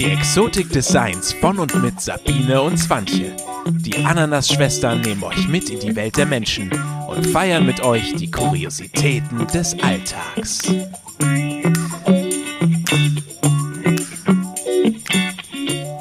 [0.00, 3.36] Die Exotik des Seins von und mit Sabine und Swantje.
[3.66, 6.72] Die Ananas-Schwestern nehmen euch mit in die Welt der Menschen
[7.06, 10.62] und feiern mit euch die Kuriositäten des Alltags.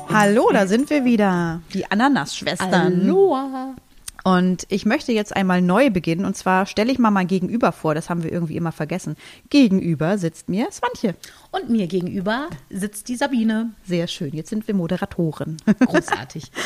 [0.08, 1.60] Hallo, da sind wir wieder.
[1.74, 3.02] Die Ananas-Schwestern.
[3.02, 3.76] Aloha.
[4.24, 6.26] Und ich möchte jetzt einmal neu beginnen.
[6.26, 7.96] Und zwar stelle ich mal mein Gegenüber vor.
[7.96, 9.16] Das haben wir irgendwie immer vergessen.
[9.50, 11.16] Gegenüber sitzt mir Swantje.
[11.52, 13.72] Und mir gegenüber sitzt die Sabine.
[13.86, 14.34] Sehr schön.
[14.34, 15.58] Jetzt sind wir Moderatoren.
[15.80, 16.52] Großartig.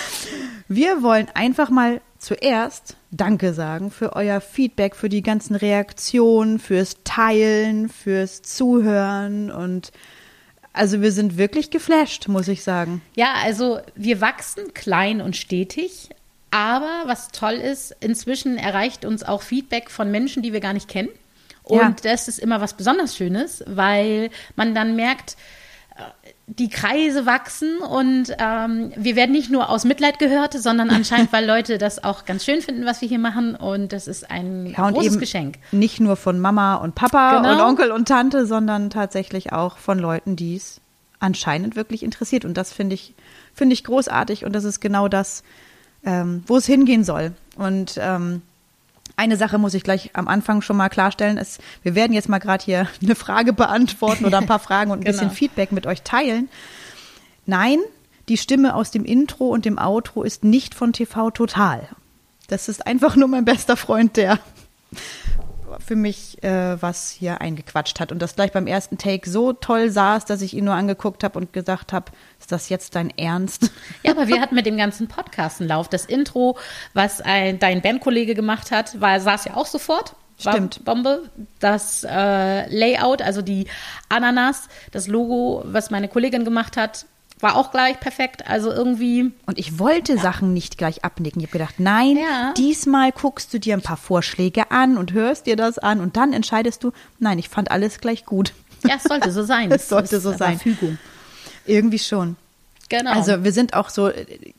[0.69, 6.97] Wir wollen einfach mal zuerst Danke sagen für euer Feedback, für die ganzen Reaktionen, fürs
[7.03, 9.91] Teilen, fürs Zuhören und
[10.71, 13.01] also wir sind wirklich geflasht, muss ich sagen.
[13.15, 16.09] ja, also wir wachsen klein und stetig.
[16.53, 20.87] Aber was toll ist, inzwischen erreicht uns auch Feedback von Menschen, die wir gar nicht
[20.87, 21.09] kennen.
[21.63, 21.95] Und Ja.
[22.03, 25.35] das ist immer was besonders Schönes, weil man dann merkt,
[25.95, 26.01] äh,
[26.47, 31.45] die Kreise wachsen und ähm, wir werden nicht nur aus Mitleid gehört, sondern anscheinend, weil
[31.45, 33.55] Leute das auch ganz schön finden, was wir hier machen.
[33.55, 35.57] Und das ist ein Ja, großes Geschenk.
[35.71, 37.53] nicht nur von Mama und Papa Genau.
[37.53, 40.81] und Onkel und Tante, sondern tatsächlich auch von Leuten, die es
[41.19, 42.43] anscheinend wirklich interessiert.
[42.45, 43.15] Und das finde ich,
[43.53, 44.43] finde ich großartig.
[44.45, 45.43] Und das ist genau das,
[46.05, 47.33] ähm, wo es hingehen soll.
[47.55, 48.41] Und ähm,
[49.15, 51.37] eine Sache muss ich gleich am Anfang schon mal klarstellen.
[51.37, 54.99] Ist, wir werden jetzt mal gerade hier eine Frage beantworten oder ein paar Fragen und
[54.99, 55.33] ein bisschen Genau.
[55.33, 56.49] Feedback mit euch teilen.
[57.45, 57.79] Nein,
[58.29, 61.87] die Stimme aus dem Intro und dem Outro ist nicht von TV Total.
[62.47, 64.39] Das ist einfach nur mein bester Freund, der
[65.83, 69.89] für mich äh, was hier eingequatscht hat und das gleich beim ersten Take so toll
[69.89, 73.71] saß, dass ich ihn nur angeguckt habe und gesagt habe, ist das jetzt dein Ernst?
[74.03, 75.87] Ja, aber wir hatten mit dem ganzen Podcast einen Lauf.
[75.87, 76.57] Das Intro,
[76.93, 80.15] was ein, dein Bandkollege gemacht hat, war, saß ja auch sofort.
[80.37, 80.83] Stimmt.
[80.83, 81.29] Bombe.
[81.59, 83.67] Das äh, Layout, also die
[84.09, 87.05] Ananas, das Logo, was meine Kollegin gemacht hat,
[87.43, 88.47] war auch gleich perfekt.
[88.47, 91.41] Also irgendwie, Und ich wollte Sachen nicht gleich abnicken.
[91.41, 92.53] Ich habe gedacht, nein, Ja.
[92.57, 96.33] diesmal guckst du dir ein paar Vorschläge an und hörst dir das an und dann
[96.33, 98.53] entscheidest du, nein, ich fand alles gleich gut.
[98.87, 99.71] ja, es sollte so sein.
[99.73, 100.57] Es sollte ist so sein.
[100.59, 100.97] Fügung.
[101.65, 102.35] Irgendwie schon.
[102.89, 103.11] Genau.
[103.11, 104.11] Also wir sind auch so,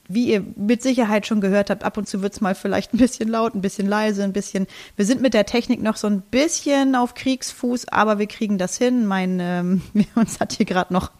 [0.08, 3.28] wie ihr mit Sicherheit schon gehört habt, ab und zu wird's mal vielleicht ein bisschen
[3.28, 4.66] laut, ein bisschen leise, ein bisschen.
[4.96, 8.76] Wir sind mit der Technik noch so ein bisschen auf Kriegsfuß, aber wir kriegen das
[8.76, 9.06] hin.
[9.06, 9.82] Mein, ähm,
[10.16, 11.10] uns hat hier gerade noch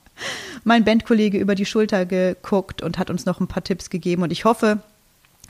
[0.64, 4.22] mein Bandkollege über die Schulter geguckt und hat uns noch ein paar Tipps gegeben.
[4.22, 4.80] Und ich hoffe,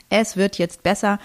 [0.09, 1.19] es wird jetzt besser.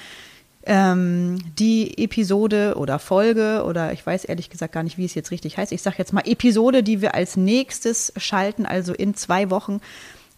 [0.64, 5.30] Ähm, die Episode oder Folge oder ich weiß ehrlich gesagt gar nicht, wie es jetzt
[5.30, 5.72] richtig heißt.
[5.72, 9.80] Ich sage jetzt mal Episode, die wir als nächstes schalten, also in zwei Wochen.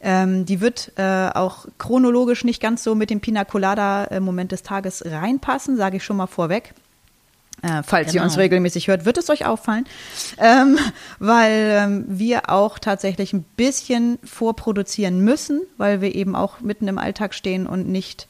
[0.00, 4.62] Ähm, die wird äh, auch chronologisch nicht ganz so mit dem Pina Colada äh, des
[4.62, 6.74] Tages reinpassen, sage ich schon mal vorweg.
[7.62, 8.24] Äh, falls ihr Genau.
[8.24, 9.86] uns regelmäßig hört, wird es euch auffallen,
[10.38, 10.78] ähm,
[11.20, 16.98] weil ähm, wir auch tatsächlich ein bisschen vorproduzieren müssen, weil wir eben auch mitten im
[16.98, 18.26] Alltag stehen und nicht,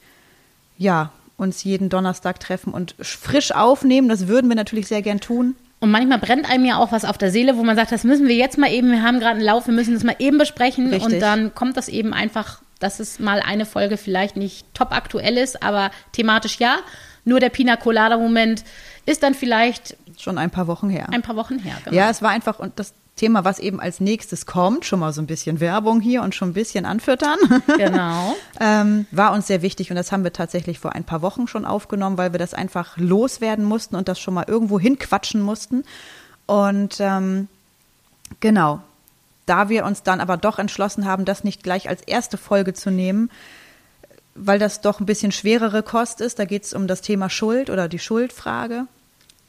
[0.77, 4.09] ja, uns jeden Donnerstag treffen und frisch aufnehmen.
[4.09, 5.57] Das würden wir natürlich sehr gern tun.
[5.81, 8.29] Und manchmal brennt einem ja auch was auf der Seele, wo man sagt, das müssen
[8.29, 10.91] wir jetzt mal eben, wir haben gerade einen Lauf, wir müssen das mal eben besprechen.
[10.91, 11.15] Richtig.
[11.15, 15.39] Und dann kommt das eben einfach, dass es mal eine Folge vielleicht nicht top aktuell
[15.39, 16.77] ist, aber thematisch ja.
[17.25, 18.65] Nur der Pina Colada Moment
[19.07, 21.09] ist dann vielleicht Schon ein paar Wochen her.
[21.13, 21.77] ein paar Wochen her.
[21.85, 21.97] Genau.
[21.97, 25.21] Ja, es war einfach und das Thema, was eben als nächstes kommt, schon mal so
[25.21, 27.37] ein bisschen Werbung hier und schon ein bisschen anfüttern,
[27.77, 28.35] Genau.
[28.59, 31.65] ähm, war uns sehr wichtig und das haben wir tatsächlich vor ein paar Wochen schon
[31.67, 35.85] aufgenommen, weil wir das einfach loswerden mussten und das schon mal irgendwo hinquatschen mussten.
[36.47, 37.49] Und ähm,
[38.41, 38.81] genau,
[39.47, 42.91] da wir uns dann aber doch entschlossen haben, das nicht gleich als erste Folge zu
[42.91, 43.31] nehmen,
[44.35, 47.71] weil das doch ein bisschen schwerere Kost ist, da geht es um das Thema Schuld
[47.71, 48.87] oder die Schuldfrage.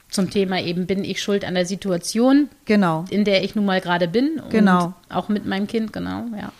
[0.10, 3.06] Zum Thema eben, bin ich schuld an der Situation, Genau.
[3.10, 4.42] in der ich nun mal gerade bin.
[4.50, 4.94] Genau.
[5.10, 6.52] Auch mit meinem Kind, genau, ja.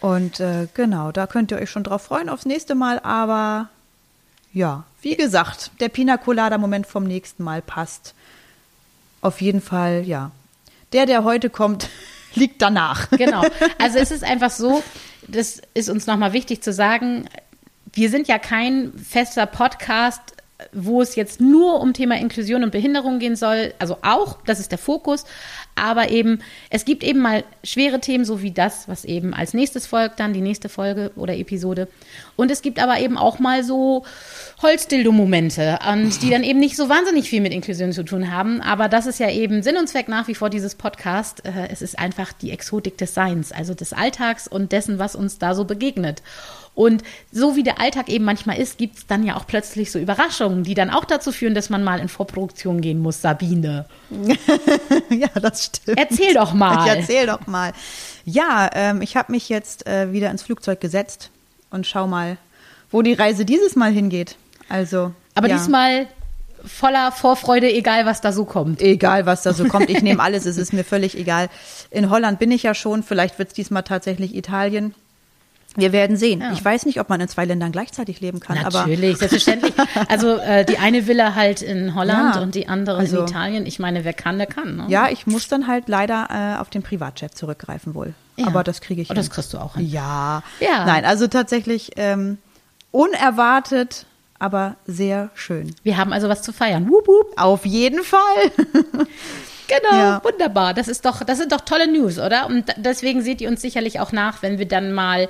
[0.00, 2.98] Und äh, genau, da könnt ihr euch schon drauf freuen aufs nächste Mal.
[3.00, 3.68] Aber
[4.52, 8.14] ja, wie gesagt, der Pina Colada Moment vom nächsten Mal passt.
[9.20, 10.30] Auf jeden Fall, ja.
[10.92, 11.88] Der, der heute kommt,
[12.34, 13.10] liegt danach.
[13.10, 13.42] Genau.
[13.78, 14.82] Also es ist einfach so,
[15.28, 17.28] das ist uns nochmal wichtig zu sagen,
[17.92, 20.20] wir sind ja kein fester Podcast,
[20.72, 23.74] wo es jetzt nur um Thema Inklusion und Behinderung gehen soll.
[23.78, 25.24] Also auch, das ist der Fokus.
[25.74, 26.40] Aber eben,
[26.70, 30.32] es gibt eben mal schwere Themen, so wie das, was eben als nächstes folgt, dann
[30.32, 31.88] die nächste Folge oder Episode.
[32.36, 34.04] Und es gibt aber eben auch mal so
[34.60, 38.60] Holzdildo-Momente, und die dann eben nicht so wahnsinnig viel mit Inklusion zu tun haben.
[38.60, 41.44] Aber das ist ja eben Sinn und Zweck nach wie vor dieses Podcast.
[41.44, 45.38] Äh, Es ist einfach die Exotik des Seins, also des Alltags und dessen, was uns
[45.38, 46.22] da so begegnet.
[46.74, 49.98] Und so wie der Alltag eben manchmal ist, gibt es dann ja auch plötzlich so
[49.98, 53.84] Überraschungen, die dann auch dazu führen, dass man mal in Vorproduktion gehen muss, Sabine.
[55.10, 55.98] ja, das stimmt.
[55.98, 56.86] Erzähl doch mal.
[56.86, 57.72] Ich erzähl doch mal.
[58.24, 61.30] Ja, ähm, ich habe mich jetzt äh, wieder ins Flugzeug gesetzt
[61.70, 62.38] und schau mal,
[62.90, 64.36] wo die Reise dieses Mal hingeht.
[64.68, 65.12] Also.
[65.34, 65.58] Aber ja.
[65.58, 66.06] diesmal
[66.64, 68.80] voller Vorfreude, egal was da so kommt.
[68.80, 69.90] Egal, was da so kommt.
[69.90, 71.48] Ich nehme alles, es ist mir völlig egal.
[71.90, 74.94] In Holland bin ich ja schon, vielleicht wird es diesmal tatsächlich Italien.
[75.74, 76.40] Wir werden sehen.
[76.42, 76.52] Ja.
[76.52, 79.72] Ich weiß nicht, ob man in zwei Ländern gleichzeitig leben kann, aber Natürlich, selbstverständlich.
[80.08, 83.66] Also äh, die eine Villa halt in Holland Ja, und die andere also- in Italien.
[83.66, 84.76] Ich meine, wer kann, der kann.
[84.76, 84.84] Ne?
[84.88, 88.12] ja, ich muss dann halt leider äh, auf den Privatjet zurückgreifen wohl.
[88.36, 88.46] Ja.
[88.48, 89.16] Aber das kriege ich Oh, hin.
[89.16, 89.88] das kriegst du auch hin.
[89.88, 90.42] Ja.
[90.60, 90.84] Ja.
[90.84, 92.38] Nein, also tatsächlich ähm,
[92.90, 94.06] unerwartet,
[94.38, 95.74] aber sehr schön.
[95.82, 96.88] Wir haben also was zu feiern.
[96.88, 97.32] Wup, wup.
[97.40, 98.20] Auf jeden Fall.
[99.68, 100.20] Genau, Ja.
[100.24, 100.74] wunderbar.
[100.74, 102.46] Das ist doch, das sind doch tolle News, oder?
[102.46, 105.28] Und deswegen seht ihr uns sicherlich auch nach, wenn wir dann mal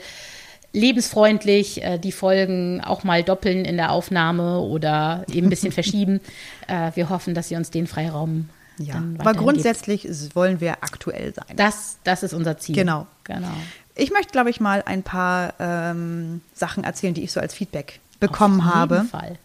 [0.73, 6.21] lebensfreundlich äh, die Folgen auch mal doppeln in der Aufnahme oder eben ein bisschen verschieben.
[6.69, 8.49] Äh, wir hoffen, dass ihr uns den Freiraum
[8.79, 11.57] Ja, aber grundsätzlich ist- wollen wir aktuell sein.
[11.57, 12.75] Das, das ist unser Ziel.
[12.75, 13.07] Genau.
[13.25, 13.49] Genau.
[13.95, 18.01] Ich möchte, glaube ich, mal ein paar ähm, Sachen erzählen, die ich so als Feedback
[18.21, 19.37] bekommen Auf jeden habe, Fall.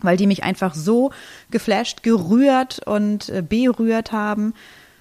[0.00, 1.10] weil die mich einfach so
[1.50, 4.54] geflasht, gerührt und äh, berührt haben.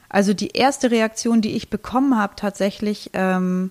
[0.09, 3.69] Also die erste Reaktion, die ich bekommen habe, tatsächlich ähm,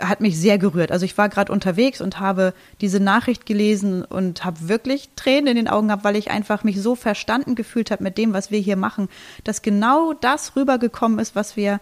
[0.00, 0.92] hat mich sehr gerührt.
[0.92, 5.56] Also ich war gerade unterwegs und habe diese Nachricht gelesen und habe wirklich Tränen in
[5.56, 8.58] den Augen gehabt, weil ich einfach mich so verstanden gefühlt habe mit dem, was wir
[8.58, 9.08] hier machen,
[9.44, 11.80] dass genau das rübergekommen ist, was wir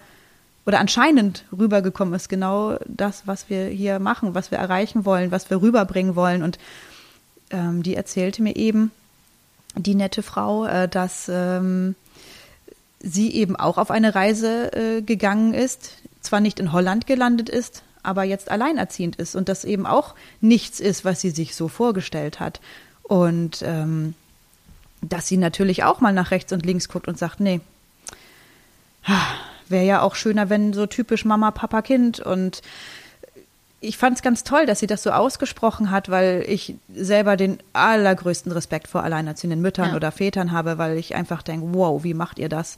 [0.67, 5.49] oder anscheinend rübergekommen ist, genau das, was wir hier machen, was wir erreichen wollen, was
[5.49, 6.43] wir rüberbringen wollen.
[6.43, 6.59] Und
[7.50, 8.91] ähm, die erzählte mir eben,
[9.75, 11.94] die nette Frau, äh, dass ähm,
[13.00, 17.82] sie eben auch auf eine Reise äh, gegangen ist, zwar nicht in Holland gelandet ist,
[18.08, 22.40] aber jetzt alleinerziehend ist und das eben auch nichts ist, was sie sich so vorgestellt
[22.40, 22.60] hat.
[23.02, 24.14] Und ähm,
[25.02, 27.60] dass sie natürlich auch mal nach rechts und links guckt und sagt, nee,
[29.69, 32.62] wäre ja auch schöner, wenn so typisch Mama, Papa, Kind und
[33.81, 37.58] ich fand es ganz toll, dass sie das so ausgesprochen hat, weil ich selber den
[37.75, 39.96] allergrößten Respekt vor alleinerziehenden Müttern Ja.
[39.96, 42.76] oder Vätern habe, weil ich einfach denke, wow, wie macht ihr das?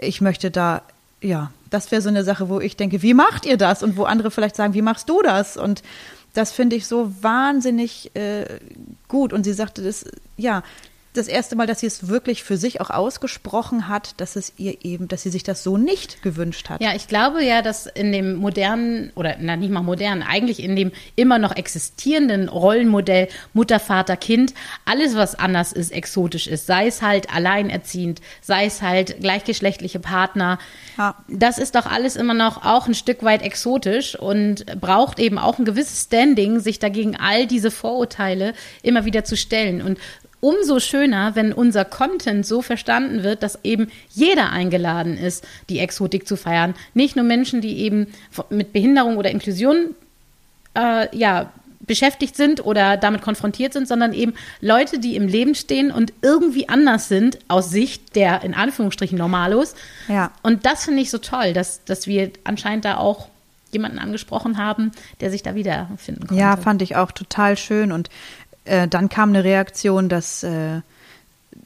[0.00, 0.82] Ich möchte da,
[1.20, 3.82] ja, das wäre so eine Sache, wo ich denke, wie macht ihr das?
[3.82, 5.56] Und wo andere vielleicht sagen, wie machst du das?
[5.56, 5.82] Und
[6.34, 8.44] das finde ich so wahnsinnig äh,
[9.08, 9.32] gut.
[9.32, 10.04] Und sie sagte, das,
[10.36, 10.62] ja,
[11.18, 14.84] das erste Mal, dass sie es wirklich für sich auch ausgesprochen hat, dass es ihr
[14.84, 16.80] eben, dass sie sich das so nicht gewünscht hat.
[16.80, 20.76] Ja, ich glaube ja, dass in dem modernen, oder na, nicht mal modernen, eigentlich in
[20.76, 24.54] dem immer noch existierenden Rollenmodell Mutter, Vater, Kind,
[24.84, 30.58] alles, was anders ist, exotisch ist, sei es halt alleinerziehend, sei es halt gleichgeschlechtliche Partner,
[30.96, 31.16] Ja.
[31.28, 35.58] das ist doch alles immer noch auch ein Stück weit exotisch und braucht eben auch
[35.58, 39.82] ein gewisses Standing, sich dagegen all diese Vorurteile immer wieder zu stellen.
[39.82, 39.98] Und
[40.40, 46.26] umso schöner, wenn unser Content so verstanden wird, dass eben jeder eingeladen ist, die Exotik
[46.28, 46.74] zu feiern.
[46.94, 48.08] Nicht nur Menschen, die eben
[48.50, 49.94] mit Behinderung oder Inklusion
[50.74, 51.50] äh, ja,
[51.80, 56.68] beschäftigt sind oder damit konfrontiert sind, sondern eben Leute, die im Leben stehen und irgendwie
[56.68, 59.74] anders sind aus Sicht der in Anführungsstrichen Normalos.
[60.06, 60.30] Ja.
[60.42, 63.28] Und das finde ich so toll, dass, dass wir anscheinend da auch
[63.70, 66.40] jemanden angesprochen haben, der sich da wiederfinden konnte.
[66.40, 67.92] Ja, fand ich auch total schön.
[67.92, 68.08] Und
[68.68, 70.80] äh, dann kam eine Reaktion, dass äh,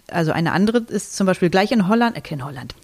[0.08, 2.74] also eine andere ist zum Beispiel gleich in Holland, äh, in Holland,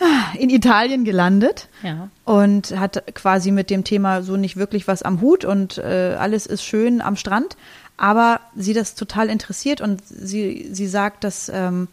[0.00, 2.08] ah, in Italien gelandet Ja.
[2.24, 6.46] und hat quasi mit dem Thema so nicht wirklich was am Hut und äh, alles
[6.46, 7.56] ist schön am Strand,
[7.96, 11.88] aber sie das total interessiert und sie, sie sagt, dass ähm,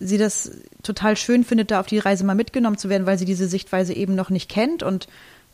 [0.00, 0.50] sie das
[0.82, 3.92] total schön findet, da auf die Reise mal mitgenommen zu werden, weil sie diese Sichtweise
[3.92, 5.08] eben noch nicht kennt und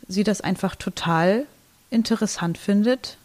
[0.07, 1.45] sie das einfach total
[1.89, 3.17] interessant findet,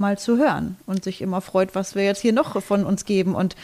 [0.00, 3.34] mal zu hören und sich immer freut, was wir jetzt hier noch von uns geben
[3.34, 3.56] und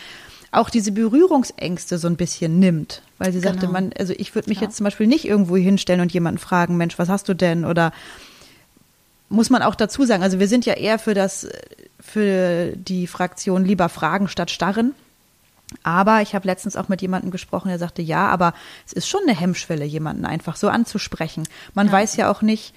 [0.50, 3.72] auch diese Berührungsängste so ein bisschen nimmt, weil sie sagte, Genau.
[3.72, 4.64] man, also ich würde mich Ja.
[4.66, 7.64] jetzt zum Beispiel nicht irgendwo hinstellen und jemanden fragen, Mensch, was hast du denn?
[7.64, 7.92] Oder
[9.30, 11.48] muss man auch dazu sagen, also wir sind ja eher für das,
[12.00, 14.94] für die Fraktion lieber fragen statt starren.
[15.84, 18.52] Aber ich habe letztens auch mit jemandem gesprochen, der sagte, ja, aber
[18.86, 21.48] es ist schon eine Hemmschwelle, jemanden einfach so anzusprechen.
[21.72, 22.74] Man weiß ja auch nicht,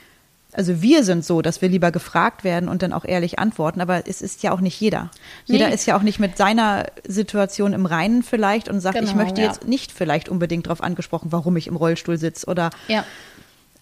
[0.55, 4.07] also wir sind so, dass wir lieber gefragt werden und dann auch ehrlich antworten, aber
[4.07, 5.11] es ist ja auch nicht jeder.
[5.45, 5.73] Jeder Nee.
[5.75, 9.41] ist ja auch nicht mit seiner Situation im Reinen vielleicht und sagt, ich Genau, möchte
[9.41, 9.47] ja.
[9.47, 13.03] jetzt nicht vielleicht unbedingt darauf angesprochen, warum ich im Rollstuhl sitze oder Ja.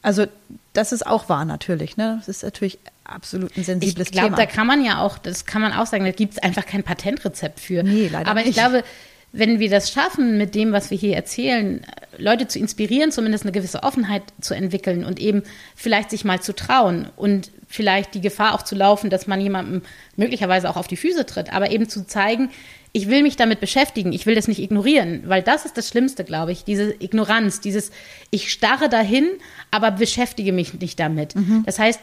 [0.02, 0.26] also
[0.74, 2.16] das ist auch wahr natürlich, ne?
[2.20, 4.38] Das ist natürlich absolut ein Ich sensibles glaube, Thema.
[4.38, 6.84] da kann man ja auch, das kann man auch sagen, da gibt es einfach kein
[6.84, 7.84] Patentrezept für.
[7.84, 8.58] Nee, leider Aber ich nicht.
[8.58, 8.84] glaube,
[9.34, 11.82] wenn wir das schaffen, mit dem, was wir hier erzählen,
[12.20, 15.42] Leute zu inspirieren, zumindest eine gewisse Offenheit zu entwickeln und eben
[15.76, 19.82] vielleicht sich mal zu trauen und vielleicht die Gefahr auch zu laufen, dass man jemandem
[20.16, 22.52] möglicherweise auch auf die Füße tritt, aber eben zu zeigen,
[22.92, 26.24] ich will mich damit beschäftigen, ich will das nicht ignorieren, weil das ist das Schlimmste,
[26.24, 27.92] glaube ich, diese Ignoranz, dieses
[28.30, 29.28] ich starre dahin,
[29.72, 31.36] aber beschäftige mich nicht damit.
[31.36, 31.64] Mhm.
[31.66, 32.00] Das heißt,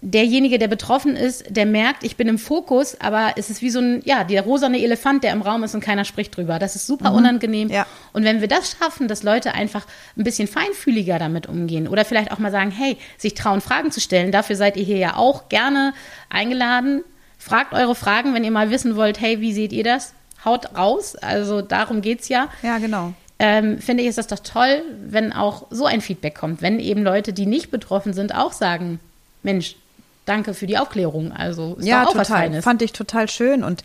[0.00, 3.80] derjenige, der betroffen ist, der merkt, ich bin im Fokus, aber es ist wie so
[3.80, 6.58] ein, ja, der rosane Elefant, der im Raum ist und keiner spricht drüber.
[6.58, 7.16] Das ist super mhm.
[7.16, 7.68] unangenehm.
[7.68, 7.86] Ja.
[8.12, 12.32] Und wenn wir das schaffen, dass Leute einfach ein bisschen feinfühliger damit umgehen oder vielleicht
[12.32, 15.48] auch mal sagen, hey, sich trauen, Fragen zu stellen, dafür seid ihr hier ja auch
[15.48, 15.94] gerne
[16.30, 17.02] eingeladen.
[17.38, 20.12] Fragt eure Fragen, wenn ihr mal wissen wollt, hey, wie seht ihr das?
[20.44, 21.16] Haut raus.
[21.16, 22.48] Also darum geht's ja.
[22.62, 23.14] Ja, genau.
[23.40, 27.04] Ähm, finde ich, ist das doch toll, wenn auch so ein Feedback kommt, wenn eben
[27.04, 28.98] Leute, die nicht betroffen sind, auch sagen,
[29.42, 29.76] Mensch,
[30.24, 31.32] danke für die Aufklärung.
[31.32, 32.20] Also ist ja, auch total.
[32.20, 32.64] was Feines.
[32.64, 33.84] Fand ich total schön und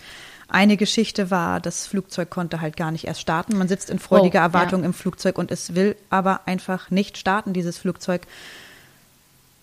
[0.54, 3.58] eine Geschichte war, das Flugzeug konnte halt gar nicht erst starten.
[3.58, 4.86] Man sitzt in freudiger oh, Erwartung ja.
[4.86, 8.28] im Flugzeug und es will aber einfach nicht starten, dieses Flugzeug.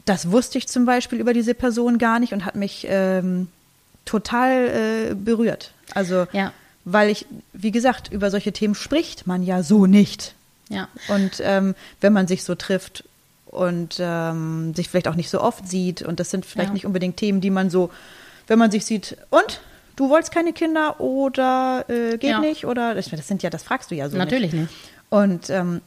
[0.04, 3.46] Das wusste ich zum Beispiel über diese Person gar nicht und hat mich ähm,
[4.04, 5.72] total äh, berührt.
[5.94, 6.52] Also, ja.
[6.84, 10.34] weil ich, wie gesagt, über solche Themen spricht man ja so nicht.
[10.70, 10.88] Ja.
[11.08, 13.04] Und ähm, wenn man sich so trifft
[13.50, 16.02] und ähm, sich vielleicht auch nicht so oft sieht.
[16.02, 16.74] Und das sind vielleicht ja.
[16.74, 17.90] nicht unbedingt Themen, die man so,
[18.46, 19.60] wenn man sich sieht, und
[19.96, 22.40] du wolltest keine Kinder oder äh, geht ja.
[22.40, 24.16] nicht oder das, das, sind ja, das fragst du ja so.
[24.16, 24.70] Natürlich nicht.
[24.70, 24.74] nicht.
[25.10, 25.80] Und ähm,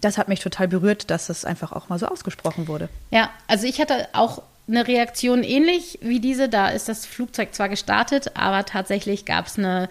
[0.00, 2.88] das hat mich total berührt, dass es einfach auch mal so ausgesprochen wurde.
[3.10, 6.48] Ja, also ich hatte auch eine Reaktion ähnlich wie diese.
[6.48, 9.88] Da ist das Flugzeug zwar gestartet, aber tatsächlich gab es eine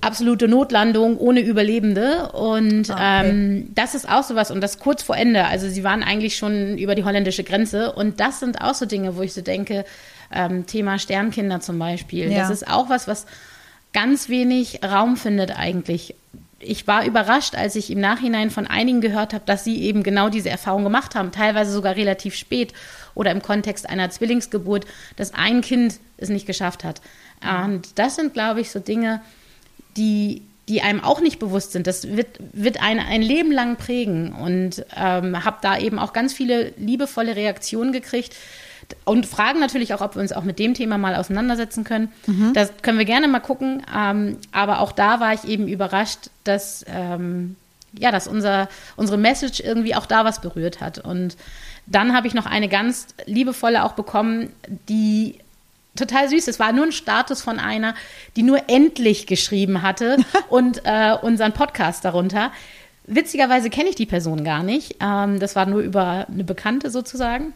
[0.00, 2.32] absolute Notlandung ohne Überlebende.
[2.32, 3.30] Und ah, okay.
[3.30, 5.44] ähm, das ist auch sowas und das kurz vor Ende.
[5.44, 7.92] Also sie waren eigentlich schon über die holländische Grenze.
[7.92, 9.84] Und das sind auch so Dinge, wo ich so denke,
[10.32, 12.30] ähm, Thema Sternkinder zum Beispiel.
[12.30, 12.40] Ja.
[12.40, 13.26] Das ist auch was, was
[13.92, 16.14] ganz wenig Raum findet eigentlich.
[16.60, 20.28] Ich war überrascht, als ich im Nachhinein von einigen gehört habe, dass sie eben genau
[20.28, 22.72] diese Erfahrung gemacht haben, teilweise sogar relativ spät
[23.14, 24.84] oder im Kontext einer Zwillingsgeburt,
[25.16, 27.00] dass ein Kind es nicht geschafft hat.
[27.40, 29.20] Und das sind, glaube ich, so Dinge,
[29.98, 31.86] die, die einem auch nicht bewusst sind.
[31.86, 34.32] Das wird, wird einen ein Leben lang prägen.
[34.32, 38.34] Und ähm, habe da eben auch ganz viele liebevolle Reaktionen gekriegt.
[39.04, 42.10] Und fragen natürlich auch, ob wir uns auch mit dem Thema mal auseinandersetzen können.
[42.26, 42.52] Mhm.
[42.54, 43.82] Das können wir gerne mal gucken.
[43.94, 47.56] Ähm, aber auch da war ich eben überrascht, dass, ähm,
[47.92, 50.98] ja, dass unser, unsere Message irgendwie auch da was berührt hat.
[50.98, 51.36] Und
[51.86, 54.50] dann habe ich noch eine ganz liebevolle auch bekommen,
[54.88, 55.38] die
[55.98, 56.48] total süß.
[56.48, 57.94] Es war nur ein Status von einer,
[58.36, 60.16] die nur endlich geschrieben hatte
[60.48, 62.52] und äh, unseren Podcast darunter.
[63.06, 64.96] Witzigerweise kenne ich die Person gar nicht.
[65.00, 67.52] Ähm, das war nur über eine Bekannte sozusagen.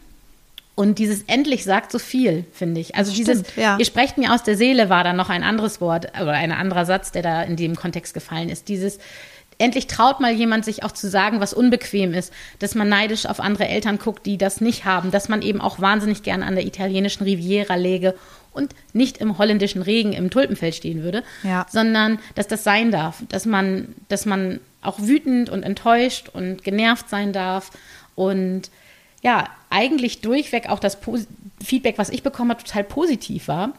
[0.75, 2.95] Und dieses endlich sagt so viel, finde ich.
[2.95, 3.77] Also Stimmt, dieses, ja.
[3.77, 6.85] ihr sprecht mir aus der Seele war dann noch ein anderes Wort oder ein anderer
[6.85, 8.69] Satz, der da in dem Kontext gefallen ist.
[8.69, 8.97] Dieses,
[9.63, 13.39] endlich traut mal jemand sich auch zu sagen, was unbequem ist, dass man neidisch auf
[13.39, 16.65] andere Eltern guckt, die das nicht haben, dass man eben auch wahnsinnig gerne an der
[16.65, 18.13] italienischen Riviera läge
[18.51, 21.65] und nicht im holländischen Regen im Tulpenfeld stehen würde, ja.
[21.71, 27.09] sondern dass das sein darf, dass man, dass man auch wütend und enttäuscht und genervt
[27.09, 27.71] sein darf
[28.15, 28.69] und
[29.21, 30.97] ja, eigentlich durchweg auch das
[31.63, 33.71] Feedback, was ich bekommen habe, total positiv war.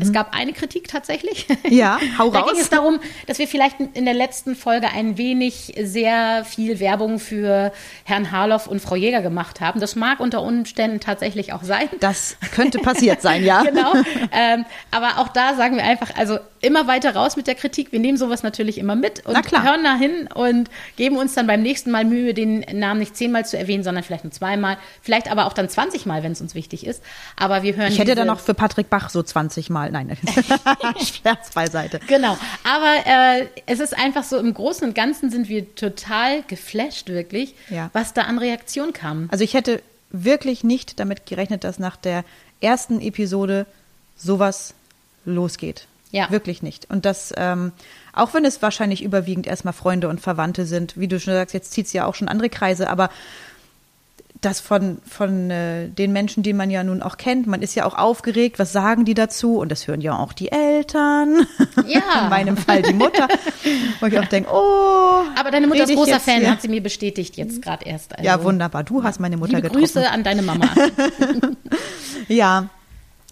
[0.00, 0.12] Es mhm.
[0.14, 1.46] gab eine Kritik tatsächlich.
[1.68, 2.32] Ja, hau raus.
[2.34, 6.80] Da ging es darum, dass wir vielleicht in der letzten Folge ein wenig sehr viel
[6.80, 7.72] Werbung für
[8.04, 9.80] Herrn Harloff und Frau Jäger gemacht haben.
[9.80, 11.88] Das mag unter Umständen tatsächlich auch sein.
[12.00, 13.62] Das könnte passiert sein, ja.
[13.64, 13.94] genau.
[14.32, 17.92] Ähm, aber auch da sagen wir einfach, also immer weiter raus mit der Kritik.
[17.92, 21.62] Wir nehmen sowas natürlich immer mit und hören da hin und geben uns dann beim
[21.62, 25.46] nächsten Mal Mühe, den Namen nicht zehnmal zu erwähnen, sondern vielleicht nur zweimal, vielleicht aber
[25.46, 27.02] auch dann 20 Mal, wenn es uns wichtig ist.
[27.36, 27.92] Aber wir hören.
[27.92, 29.81] Ich hätte dann noch für Patrick Bach so 20 Mal.
[29.90, 30.16] Nein,
[31.00, 32.00] Scherz beiseite.
[32.06, 32.36] Genau.
[32.64, 37.54] Aber äh, es ist einfach so, im Großen und Ganzen sind wir total geflasht, wirklich,
[37.68, 37.90] ja.
[37.92, 39.28] was da an Reaktion kam.
[39.30, 42.24] Also ich hätte wirklich nicht damit gerechnet, dass nach der
[42.60, 43.66] ersten Episode
[44.16, 44.74] sowas
[45.24, 45.86] losgeht.
[46.10, 46.30] Ja.
[46.30, 46.90] Wirklich nicht.
[46.90, 47.72] Und das, ähm,
[48.12, 51.72] auch wenn es wahrscheinlich überwiegend erstmal Freunde und Verwandte sind, wie du schon sagst, jetzt
[51.72, 53.08] zieht es ja auch schon andere Kreise, aber
[54.44, 57.86] das von, von äh, den Menschen, die man ja nun auch kennt, man ist ja
[57.86, 59.58] auch aufgeregt, was sagen die dazu?
[59.58, 61.46] Und das hören ja auch die Eltern.
[61.86, 62.02] Ja.
[62.24, 63.28] In meinem Fall die Mutter.
[64.00, 65.22] Wo ich auch denke, oh.
[65.38, 66.50] Aber deine Mutter ist großer Fan, hier?
[66.50, 68.12] hat sie mir bestätigt jetzt gerade erst.
[68.12, 68.84] Also, ja, wunderbar.
[68.84, 69.80] Du hast meine Mutter liebe getroffen.
[69.80, 70.68] Grüße an deine Mama.
[72.28, 72.68] ja.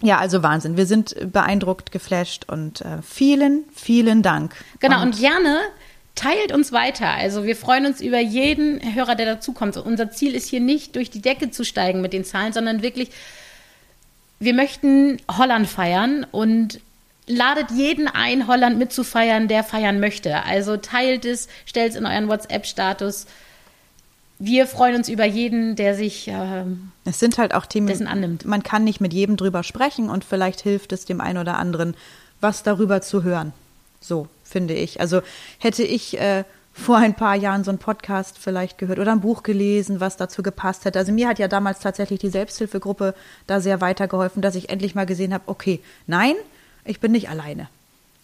[0.03, 0.77] Ja, also Wahnsinn.
[0.77, 4.55] Wir sind beeindruckt, geflasht und äh, vielen, vielen Dank.
[4.79, 5.59] Genau, und, und gerne
[6.21, 7.09] teilt uns weiter.
[7.09, 9.77] Also wir freuen uns über jeden Hörer, der dazukommt.
[9.77, 13.09] Unser Ziel ist hier nicht durch die Decke zu steigen mit den Zahlen, sondern wirklich,
[14.39, 16.79] wir möchten Holland feiern und
[17.25, 20.43] ladet jeden ein, Holland mitzufeiern, der feiern möchte.
[20.43, 23.25] Also teilt es, stellt es in euren WhatsApp-Status.
[24.37, 26.65] Wir freuen uns über jeden, der sich äh,
[27.05, 28.45] Es sind halt auch Themen, dessen annimmt.
[28.45, 31.95] man kann nicht mit jedem drüber sprechen und vielleicht hilft es dem einen oder anderen,
[32.41, 33.53] was darüber zu hören.
[33.99, 34.99] So, finde ich.
[34.99, 35.21] Also
[35.59, 36.43] hätte ich äh,
[36.73, 40.41] vor ein paar Jahren so einen Podcast vielleicht gehört oder ein Buch gelesen, was dazu
[40.43, 40.99] gepasst hätte.
[40.99, 43.13] Also mir hat ja damals tatsächlich die Selbsthilfegruppe
[43.47, 46.35] da sehr weitergeholfen, dass ich endlich mal gesehen habe, okay, nein,
[46.85, 47.67] ich bin nicht alleine.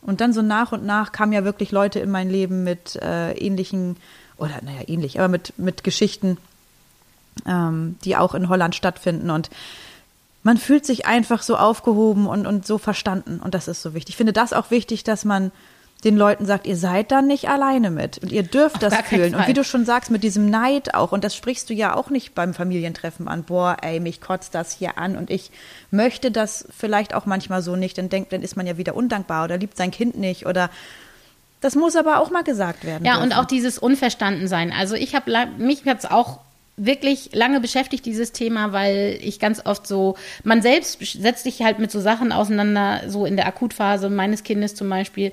[0.02, 3.34] Und dann so nach und nach kamen ja wirklich Leute in mein Leben mit äh,
[3.34, 3.98] ähnlichen,
[4.38, 6.38] oder naja, ähnlich, aber mit, mit Geschichten,
[7.46, 9.30] ähm, die auch in Holland stattfinden.
[9.30, 9.50] Und
[10.44, 13.42] man fühlt sich einfach so aufgehoben und, und so verstanden.
[13.44, 14.14] Und das ist so wichtig.
[14.14, 15.52] Ich finde das auch wichtig, dass man
[16.04, 19.34] den Leuten sagt, ihr seid da nicht alleine mit und ihr dürft Auf das fühlen.
[19.34, 22.10] Und wie du schon sagst, mit diesem Neid auch, und das sprichst du ja auch
[22.10, 25.50] nicht beim Familientreffen an, boah, ey, mich kotzt das hier an und ich
[25.90, 29.46] möchte das vielleicht auch manchmal so nicht, dann denkt, dann ist man ja wieder undankbar
[29.46, 30.70] oder liebt sein Kind nicht oder
[31.62, 33.04] das muss aber auch mal gesagt werden.
[33.04, 33.40] Ja, und dürfen.
[33.40, 34.72] auch dieses Unverstandensein.
[34.72, 36.40] Also ich habe mich jetzt auch
[36.78, 41.80] wirklich lange beschäftigt, dieses Thema, weil ich ganz oft so, man selbst setzt sich halt
[41.80, 45.32] mit so Sachen auseinander, so in der Akutphase meines Kindes zum Beispiel,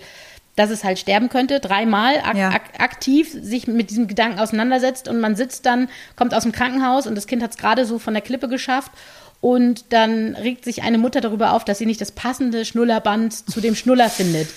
[0.57, 2.51] dass es halt sterben könnte, dreimal ak Ja.
[2.51, 7.07] ak aktiv sich mit diesem Gedanken auseinandersetzt und man sitzt dann, kommt aus dem Krankenhaus
[7.07, 8.93] und das Kind hat es gerade so von der Klippe geschafft
[9.41, 13.61] und dann regt sich eine Mutter darüber auf, dass sie nicht das passende Schnullerband zu
[13.61, 14.49] dem Schnuller findet.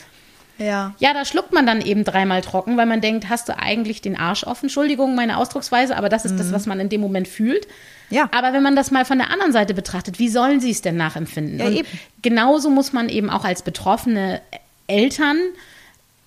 [0.59, 0.93] ja.
[0.99, 4.17] Ja, da schluckt man dann eben dreimal trocken, weil man denkt, hast du eigentlich den
[4.17, 4.65] Arsch offen?
[4.65, 7.67] Entschuldigung, meine Ausdrucksweise, aber das ist das, was man in dem Moment fühlt.
[7.67, 8.15] Mhm.
[8.15, 8.29] Ja.
[8.31, 10.95] Aber wenn man das mal von der anderen Seite betrachtet, wie sollen sie es denn
[10.95, 11.59] nachempfinden?
[11.59, 11.87] Ja, Und eben.
[12.21, 14.41] genauso muss man eben auch als betroffene
[14.87, 15.37] Eltern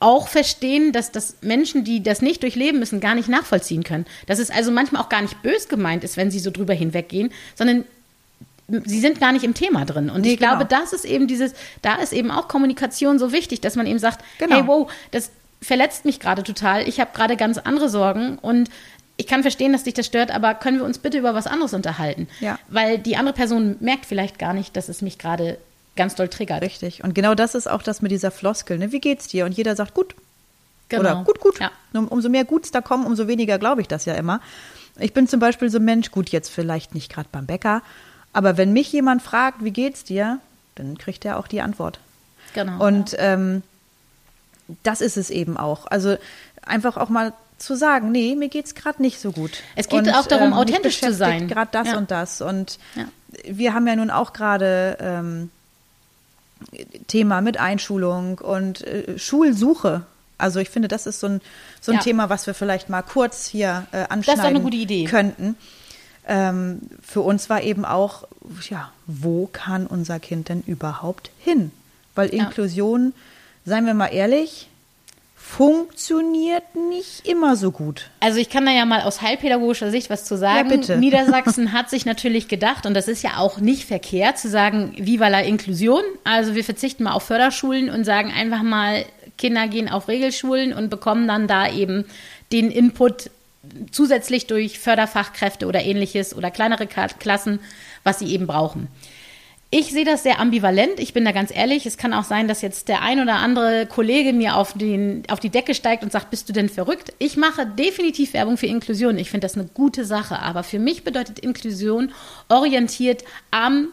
[0.01, 4.07] auch verstehen, dass das Menschen, die das nicht durchleben müssen, gar nicht nachvollziehen können.
[4.27, 7.31] Dass es also manchmal auch gar nicht bös gemeint ist, wenn sie so drüber hinweggehen,
[7.55, 7.85] sondern
[8.85, 10.11] sie sind gar nicht im Thema drin.
[10.11, 10.81] Und Nee, ich glaube, genau.
[10.83, 11.53] das ist eben dieses,
[11.83, 14.57] da ist eben auch Kommunikation so wichtig, dass man eben sagt, Genau.
[14.57, 15.31] hey, wow, das
[15.61, 16.89] verletzt mich gerade total.
[16.89, 18.71] Ich habe gerade ganz andere Sorgen und
[19.19, 21.75] ich kann verstehen, dass dich das stört, aber können wir uns bitte über was anderes
[21.75, 22.27] unterhalten?
[22.41, 22.59] Ja.
[22.69, 25.59] Weil die andere Person merkt vielleicht gar nicht, dass es mich gerade
[25.97, 26.63] ganz doll triggert.
[26.63, 27.05] Richtig.
[27.05, 28.79] Und genau das ist auch das mit dieser Floskel.
[28.79, 28.93] Ne?
[28.93, 29.45] Wie geht's dir?
[29.45, 30.15] Und jeder sagt gut.
[30.89, 31.03] Genau.
[31.03, 31.61] Oder gut, gut.
[31.61, 31.71] Ja.
[31.93, 34.41] Um, umso mehr Guts da kommen, umso weniger glaube ich das ja immer.
[34.99, 37.83] Ich bin zum Beispiel so ein Mensch, gut, jetzt vielleicht nicht gerade beim Bäcker,
[38.33, 40.39] aber wenn mich jemand fragt, wie geht's dir,
[40.75, 42.01] dann kriegt er auch die Antwort.
[42.55, 42.85] Genau.
[42.85, 43.63] Und ähm,
[44.83, 45.87] das ist es eben auch.
[45.87, 46.17] Also
[46.63, 49.63] einfach auch mal zu sagen, nee, mir geht's gerade nicht so gut.
[49.77, 51.47] Es geht Und, auch darum, mich authentisch zu sein.
[51.47, 51.99] Gerade das Ja.
[51.99, 52.41] und das.
[52.41, 53.05] Und Ja.
[53.45, 55.51] wir haben ja nun auch gerade ähm,
[57.07, 60.03] Thema mit Einschulung und äh, Schulsuche.
[60.39, 61.41] Also ich finde, das ist so ein,
[61.81, 62.03] so ein Ja.
[62.03, 65.05] Thema, was wir vielleicht mal kurz hier äh, anschneiden eine gute Idee.
[65.05, 65.57] könnten.
[66.27, 68.25] Ähm, für uns war eben auch,
[68.71, 71.73] ja, wo kann unser Kind denn überhaupt hin?
[72.15, 72.45] Weil Ja.
[72.45, 73.13] Inklusion,
[73.67, 74.69] seien wir mal ehrlich,
[75.43, 78.11] funktioniert nicht immer so gut.
[78.21, 80.71] Also ich kann da ja mal aus heilpädagogischer Sicht was zu sagen.
[80.71, 80.97] Ja, bitte.
[80.99, 85.29] Niedersachsen hat sich natürlich gedacht, und das ist ja auch nicht verkehrt, zu sagen, Viva
[85.29, 86.03] la Inklusion.
[86.25, 89.05] Also wir verzichten mal auf Förderschulen und sagen einfach mal,
[89.39, 92.05] Kinder gehen auf Regelschulen und bekommen dann da eben
[92.53, 93.31] den Input
[93.91, 97.61] zusätzlich durch Förderfachkräfte oder ähnliches oder kleinere Klassen,
[98.05, 98.89] was sie eben brauchen.
[99.73, 100.99] Ich sehe das sehr ambivalent.
[100.99, 101.87] Ich bin da ganz ehrlich.
[101.87, 105.39] Es kann auch sein, dass jetzt der ein oder andere Kollege mir auf, den, auf
[105.39, 107.13] die Decke steigt und sagt, bist du denn verrückt?
[107.21, 109.17] Ich mache definitiv Werbung für Inklusion.
[109.17, 110.41] Ich finde das eine gute Sache.
[110.41, 112.11] Aber für mich bedeutet Inklusion
[112.49, 113.91] orientiert am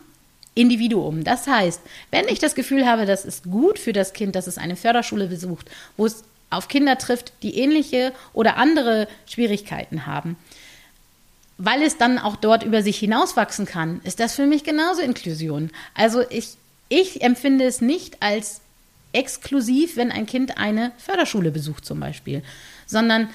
[0.55, 1.23] Individuum.
[1.23, 4.57] Das heißt, wenn ich das Gefühl habe, das ist gut für das Kind, dass es
[4.57, 10.37] eine Förderschule besucht, wo es auf Kinder trifft, die ähnliche oder andere Schwierigkeiten haben,
[11.57, 15.71] weil es dann auch dort über sich hinauswachsen kann, ist das für mich genauso Inklusion.
[15.93, 16.55] Also ich,
[16.89, 18.61] ich empfinde es nicht als
[19.13, 22.43] exklusiv, wenn ein Kind eine Förderschule besucht zum Beispiel,
[22.85, 23.29] sondern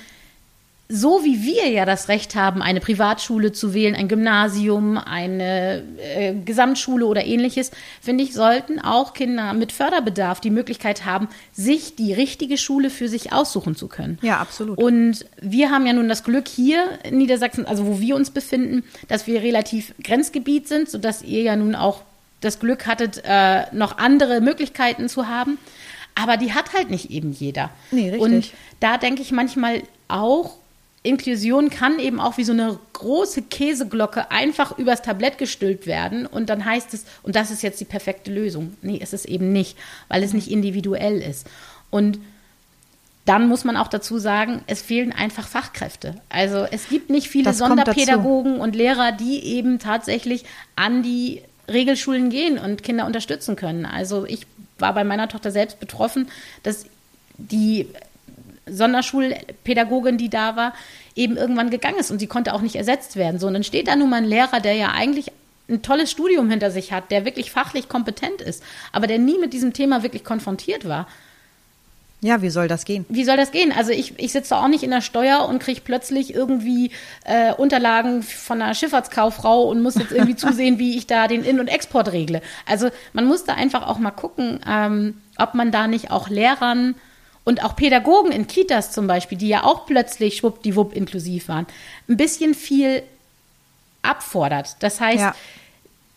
[0.95, 6.35] so wie wir ja das Recht haben, eine Privatschule zu wählen, ein Gymnasium, eine äh,
[6.35, 7.71] Gesamtschule oder ähnliches,
[8.03, 13.09] finde ich, sollten auch Kinder mit Förderbedarf die Möglichkeit haben, sich die richtige Schule für
[13.09, 14.19] sich aussuchen zu können.
[14.21, 14.77] Ja, absolut.
[14.77, 18.85] Und wir haben ja nun das Glück hier in Niedersachsen, also wo wir uns befinden,
[19.09, 22.03] dass wir relativ Grenzgebiet sind, sodass ihr ja nun auch
[22.43, 25.57] das Glück hattet, äh, noch andere Möglichkeiten zu haben.
[26.15, 27.71] Aber die hat halt nicht eben jeder.
[27.91, 28.21] Nee, richtig.
[28.21, 30.59] Und da denke ich manchmal auch,
[31.05, 36.49] Inklusion kann eben auch wie so eine große Käseglocke einfach übers Tablett gestülpt werden und
[36.49, 38.77] dann heißt es, und das ist jetzt die perfekte Lösung.
[38.83, 39.77] Nee, ist es eben nicht,
[40.09, 41.49] weil es nicht individuell ist.
[41.91, 42.21] Und
[43.25, 46.17] dann muss man auch dazu sagen, es fehlen einfach Fachkräfte.
[46.29, 47.59] Also es gibt nicht viele Das.
[47.59, 50.45] Sonderpädagogen und Lehrer, die eben tatsächlich
[50.77, 53.87] an die Regelschulen gehen und Kinder unterstützen können.
[53.87, 54.47] Also ich
[54.79, 56.29] war bei meiner Tochter selbst betroffen,
[56.63, 56.87] dass
[57.39, 57.89] die
[58.73, 60.73] Sonderschulpädagogin, die da war,
[61.15, 63.39] eben irgendwann gegangen ist und sie konnte auch nicht ersetzt werden.
[63.39, 65.31] So, und dann steht da nun mal ein Lehrer, der ja eigentlich
[65.69, 69.53] ein tolles Studium hinter sich hat, der wirklich fachlich kompetent ist, aber der nie mit
[69.53, 71.07] diesem Thema wirklich konfrontiert war.
[72.25, 73.05] Ja, wie soll das gehen?
[73.09, 73.73] Wie soll das gehen?
[73.73, 76.93] Also ich, ich sitze auch nicht in der Steuer und kriege plötzlich irgendwie
[77.25, 81.59] äh, Unterlagen von einer Schifffahrtskauffrau und muss jetzt irgendwie zusehen, wie ich da den In-
[81.59, 82.41] und Export regle.
[82.65, 86.95] Also man muss da einfach auch mal gucken, ähm, ob man da nicht auch Lehrern
[87.45, 91.67] und auch Pädagogen in Kitas zum Beispiel, die ja auch plötzlich schwuppdiwupp inklusiv waren,
[92.09, 93.03] ein bisschen viel
[94.03, 94.77] abfordert.
[94.81, 95.35] Das heißt, Ja.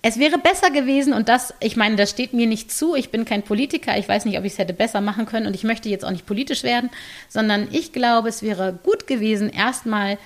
[0.01, 2.95] es wäre besser gewesen und das, ich meine, das steht mir nicht zu.
[2.95, 3.97] Ich bin kein Politiker.
[3.97, 6.11] Ich weiß nicht, ob ich es hätte besser machen können und ich möchte jetzt auch
[6.11, 6.89] nicht politisch werden,
[7.29, 10.17] sondern ich glaube, es wäre gut gewesen, erstmal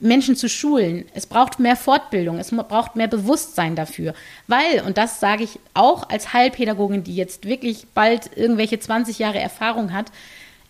[0.00, 1.04] Menschen zu schulen.
[1.14, 4.14] Es braucht mehr Fortbildung, es braucht mehr Bewusstsein dafür.
[4.46, 9.40] Weil, und das sage ich auch als Heilpädagogin, die jetzt wirklich bald irgendwelche 20 Jahre
[9.40, 10.06] Erfahrung hat,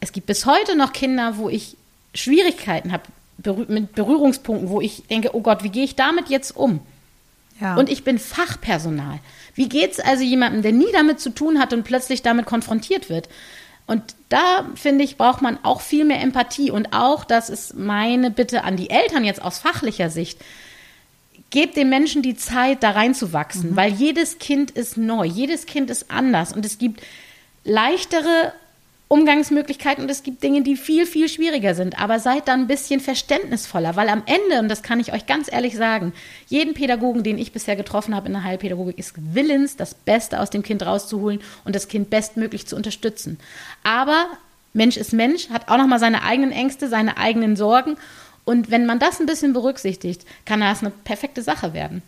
[0.00, 1.76] es gibt bis heute noch Kinder, wo ich
[2.14, 3.04] Schwierigkeiten habe
[3.68, 6.80] mit Berührungspunkten, wo ich denke, oh Gott, wie gehe ich damit jetzt um?
[7.60, 7.76] Ja.
[7.76, 9.20] Und ich bin Fachpersonal.
[9.54, 13.28] Wie geht's also jemandem, der nie damit zu tun hat und plötzlich damit konfrontiert wird?
[13.86, 16.70] Und da, finde ich, braucht man auch viel mehr Empathie.
[16.70, 20.40] Und auch, das ist meine Bitte an die Eltern jetzt aus fachlicher Sicht,
[21.50, 26.10] gebt den Menschen die Zeit, da reinzuwachsen, weil jedes Kind ist neu, jedes Kind ist
[26.10, 27.02] anders und es gibt
[27.62, 28.52] leichtere
[29.14, 32.00] Umgangsmöglichkeiten und es gibt Dinge, die viel, viel schwieriger sind.
[32.00, 35.50] Aber seid dann ein bisschen verständnisvoller, weil am Ende, und das kann ich euch ganz
[35.52, 36.12] ehrlich sagen,
[36.48, 40.50] jeden Pädagogen, den ich bisher getroffen habe in der Heilpädagogik, ist willens, das Beste aus
[40.50, 43.38] dem Kind rauszuholen und das Kind bestmöglich zu unterstützen.
[43.84, 44.26] Aber
[44.72, 47.96] Mensch ist Mensch, hat auch nochmal seine eigenen Ängste, seine eigenen Sorgen.
[48.44, 52.02] Und wenn man das ein bisschen berücksichtigt, kann das eine perfekte Sache werden.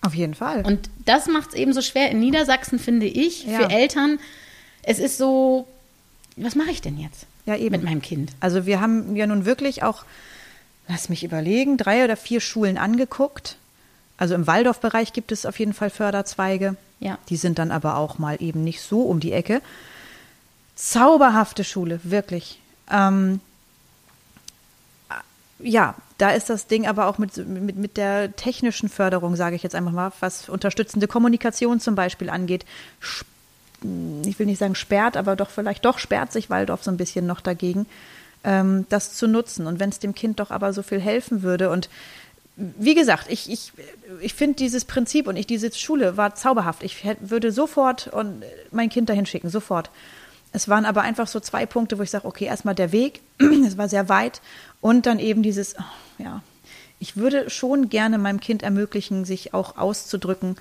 [0.00, 0.64] Auf jeden Fall.
[0.64, 2.10] Und das macht es eben so schwer.
[2.10, 3.58] In Niedersachsen finde ich Ja.
[3.58, 4.18] für Eltern,
[4.82, 5.66] es ist so,
[6.36, 7.72] was mache ich denn jetzt Ja, eben.
[7.72, 8.32] mit meinem Kind?
[8.40, 10.04] Also wir haben ja nun wirklich auch,
[10.88, 13.56] lass mich überlegen, drei oder vier Schulen angeguckt.
[14.18, 16.76] Also im Waldorfbereich gibt es auf jeden Fall Förderzweige.
[17.00, 17.18] Ja.
[17.28, 19.60] Die sind dann aber auch mal eben nicht so um die Ecke.
[20.74, 22.60] Zauberhafte Schule, wirklich.
[22.90, 23.40] Ähm,
[25.58, 29.62] ja, da ist das Ding aber auch mit, mit, mit der technischen Förderung, sage ich
[29.62, 32.64] jetzt einfach mal, was unterstützende Kommunikation zum Beispiel angeht,
[33.00, 33.24] sp-
[33.82, 37.26] ich will nicht sagen sperrt, aber doch vielleicht doch sperrt sich Waldorf so ein bisschen
[37.26, 37.86] noch dagegen,
[38.44, 39.66] ähm, das zu nutzen.
[39.66, 41.88] Und wenn es dem Kind doch aber so viel helfen würde und
[42.56, 43.72] wie gesagt, ich, ich,
[44.20, 46.82] ich finde dieses Prinzip und ich, diese Schule war zauberhaft.
[46.82, 49.90] Ich hätt, würde sofort und mein Kind dahin schicken, sofort.
[50.52, 53.20] Es waren aber einfach so zwei Punkte, wo ich sage, okay, erstmal der Weg,
[53.66, 54.40] es war sehr weit
[54.80, 56.42] und dann eben dieses, oh, ja,
[56.98, 60.56] ich würde schon gerne meinem Kind ermöglichen, sich auch auszudrücken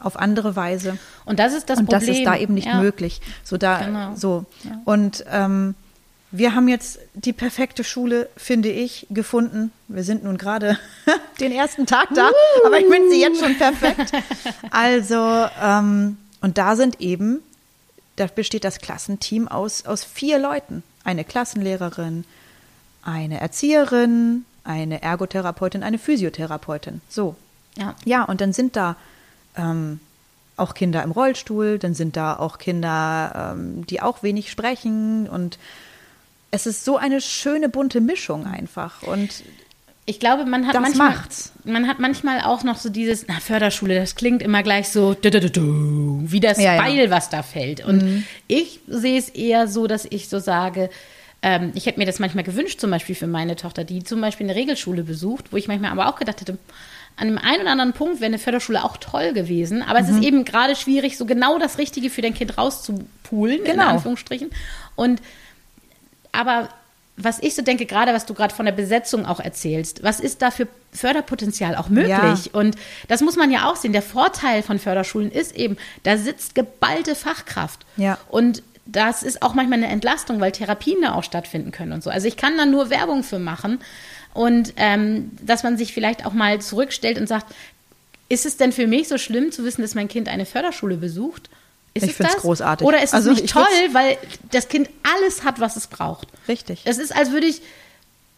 [0.00, 0.98] auf andere Weise.
[1.24, 2.08] Und das ist das und Problem.
[2.08, 2.80] das ist da eben nicht Ja.
[2.80, 3.20] möglich.
[3.44, 4.14] So da, Genau.
[4.16, 4.44] so.
[4.64, 4.80] Ja.
[4.84, 5.74] Und ähm,
[6.32, 9.72] wir haben jetzt die perfekte Schule, finde ich, gefunden.
[9.88, 10.78] Wir sind nun gerade
[11.40, 12.30] den ersten Tag da,
[12.64, 14.12] aber ich finde sie jetzt schon perfekt.
[14.70, 17.40] Also, ähm, und da sind eben,
[18.16, 20.82] da besteht das Klassenteam aus, aus vier Leuten.
[21.04, 22.24] Eine Klassenlehrerin,
[23.02, 27.00] eine Erzieherin, eine Ergotherapeutin, eine Physiotherapeutin.
[27.08, 27.34] So.
[27.76, 27.94] Ja.
[28.04, 28.96] Ja, und dann sind da
[29.56, 30.00] ähm,
[30.56, 35.58] auch Kinder im Rollstuhl, dann sind da auch Kinder, ähm, die auch wenig sprechen und
[36.50, 39.42] es ist so eine schöne bunte Mischung einfach und
[40.06, 41.52] Ich glaube, man hat Das manchmal, macht's.
[41.64, 45.30] man hat manchmal auch noch so dieses, na, Förderschule, das klingt immer gleich so, du,
[45.30, 46.82] du, du, wie das Ja, ja.
[46.82, 47.84] Beil, was da fällt.
[47.84, 50.90] Und ich sehe es eher so, dass ich so sage,
[51.42, 54.46] ähm, ich hätte mir das manchmal gewünscht, zum Beispiel für meine Tochter, die zum Beispiel
[54.46, 56.58] eine Regelschule besucht, wo ich manchmal aber auch gedacht hätte,
[57.20, 60.22] an dem einen oder anderen Punkt wäre eine Förderschule auch toll gewesen, aber es ist
[60.22, 63.88] eben gerade schwierig, so genau das Richtige für dein Kind rauszupulen, in Genau.
[63.88, 64.50] Anführungsstrichen.
[64.96, 65.20] Und
[66.32, 66.68] aber
[67.16, 70.40] was ich so denke, gerade was du gerade von der Besetzung auch erzählst, was ist
[70.40, 72.10] da für Förderpotenzial auch möglich?
[72.46, 72.50] Ja.
[72.52, 72.76] Und
[73.08, 73.92] das muss man ja auch sehen.
[73.92, 77.80] Der Vorteil von Förderschulen ist eben, da sitzt geballte Fachkraft.
[77.98, 78.16] Ja.
[78.28, 82.10] Und das ist auch manchmal eine Entlastung, weil Therapien da auch stattfinden können und so.
[82.10, 83.80] Also ich kann da nur Werbung für machen.
[84.40, 87.54] Und ähm, dass man sich vielleicht auch mal zurückstellt und sagt,
[88.30, 91.50] ist es denn für mich so schlimm zu wissen, dass mein Kind eine Förderschule besucht?
[91.92, 92.42] Ist Ich es find's das?
[92.42, 92.86] großartig.
[92.86, 94.16] Oder ist es Also nicht ich toll, weil
[94.50, 96.28] das Kind alles hat, was es braucht?
[96.48, 96.80] richtig.
[96.84, 97.60] Es ist, als würde ich,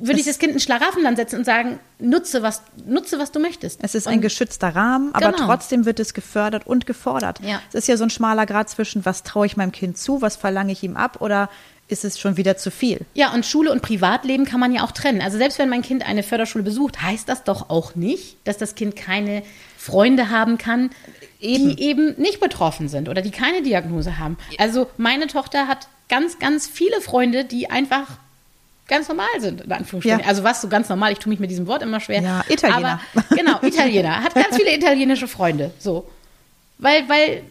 [0.00, 3.38] würde ich Es- das Kind in Schlaraffenland setzen und sagen, nutze was, nutze, was du
[3.38, 3.78] möchtest.
[3.84, 5.46] Es ist und, ein geschützter Rahmen, aber Genau.
[5.46, 7.38] trotzdem wird es gefördert und gefordert.
[7.44, 7.60] Ja.
[7.68, 10.34] Es ist ja so ein schmaler Grad zwischen, was traue ich meinem Kind zu, was
[10.34, 11.48] verlange ich ihm ab oder
[11.92, 13.02] ist es schon wieder zu viel?
[13.14, 15.20] Ja, und Schule und Privatleben kann man ja auch trennen.
[15.20, 18.74] Also selbst wenn mein Kind eine Förderschule besucht, heißt das doch auch nicht, dass das
[18.74, 19.42] Kind keine
[19.76, 20.90] Freunde haben kann,
[21.40, 21.76] Eben.
[21.76, 24.36] die eben nicht betroffen sind oder die keine Diagnose haben.
[24.58, 28.06] Also meine Tochter hat ganz, ganz viele Freunde, die einfach
[28.88, 30.20] ganz normal sind, in Anführungsstrichen.
[30.20, 30.26] Ja.
[30.26, 32.20] Also was so ganz normal, ich tue mich mit diesem Wort immer schwer.
[32.22, 33.00] Ja, Italiener.
[33.14, 34.22] Aber, genau, Italiener.
[34.22, 35.70] Hat ganz viele italienische Freunde.
[35.78, 36.08] So.
[36.78, 37.42] Weil, weil,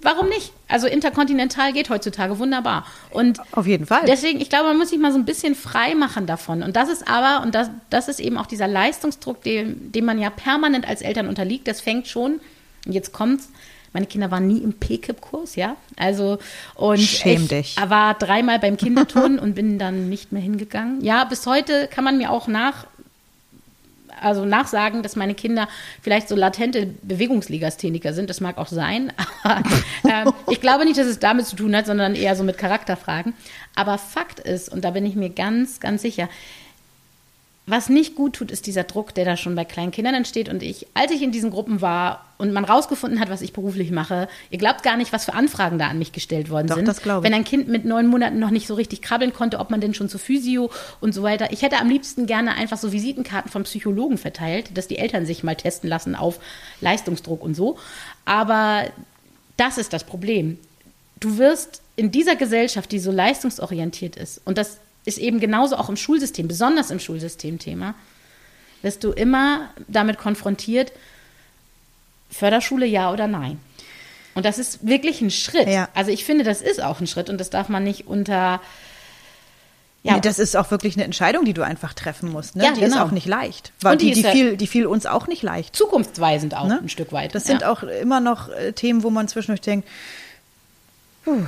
[0.00, 0.52] warum nicht?
[0.68, 2.86] Also interkontinental geht heutzutage wunderbar.
[3.10, 4.02] Und Auf jeden Fall.
[4.06, 6.62] Deswegen, ich glaube, man muss sich mal so ein bisschen frei machen davon.
[6.62, 10.18] Und das ist aber, und das, das ist eben auch dieser Leistungsdruck, dem, dem man
[10.18, 11.68] ja permanent als Eltern unterliegt.
[11.68, 12.40] Das fängt schon,
[12.84, 13.48] und jetzt kommt's,
[13.92, 15.76] meine Kinder waren nie im PKIP-Kurs, ja.
[15.96, 16.38] Also,
[16.74, 17.76] und Schäm ich dich.
[17.88, 21.02] war dreimal beim Kinderturnen und bin dann nicht mehr hingegangen.
[21.02, 22.86] Ja, bis heute kann man mir auch nach,
[24.20, 25.68] also nachsagen, dass meine Kinder
[26.02, 28.30] vielleicht so latente Bewegungslegastheniker sind.
[28.30, 29.12] Das mag auch sein.
[29.42, 29.62] Aber
[30.04, 33.34] ähm, ich glaube nicht, dass es damit zu tun hat, sondern eher so mit Charakterfragen.
[33.74, 36.28] Aber Fakt ist, und da bin ich mir ganz, ganz sicher,
[37.68, 40.48] was nicht gut tut, ist dieser Druck, der da schon bei kleinen Kindern entsteht.
[40.48, 43.90] Und ich, als ich in diesen Gruppen war und man rausgefunden hat, was ich beruflich
[43.90, 46.86] mache, ihr glaubt gar nicht, was für Anfragen da an mich gestellt worden Doch, sind.
[46.86, 47.32] das glaube ich.
[47.32, 49.94] Wenn ein Kind mit neun Monaten noch nicht so richtig krabbeln konnte, ob man denn
[49.94, 51.52] schon zur Physio und so weiter.
[51.52, 55.42] Ich hätte am liebsten gerne einfach so Visitenkarten vom Psychologen verteilt, dass die Eltern sich
[55.42, 56.38] mal testen lassen auf
[56.80, 57.78] Leistungsdruck und so.
[58.24, 58.84] Aber
[59.56, 60.58] das ist das Problem.
[61.18, 65.88] Du wirst in dieser Gesellschaft, die so leistungsorientiert ist, und das ist eben genauso auch
[65.88, 67.94] im Schulsystem, besonders im Schulsystem-Thema,
[68.82, 70.92] wirst du immer damit konfrontiert,
[72.30, 73.58] Förderschule ja oder nein.
[74.34, 75.68] Und das ist wirklich ein Schritt.
[75.68, 75.88] Ja.
[75.94, 78.60] Also ich finde, das ist auch ein Schritt und das darf man nicht unter
[80.02, 82.54] ja, Nee, das ist auch wirklich eine Entscheidung, die du einfach treffen musst.
[82.54, 82.64] Ne?
[82.64, 83.04] Ja, die ist genau.
[83.04, 83.72] auch nicht leicht.
[83.80, 85.74] Weil Und die die, die, ist fiel, die fiel uns auch nicht leicht.
[85.74, 86.78] zukunftsweisend auch Ne?
[86.80, 87.34] ein Stück weit.
[87.34, 87.72] Das sind ja.
[87.72, 89.88] auch immer noch äh, Themen, wo man zwischendurch denkt,
[91.24, 91.42] puh,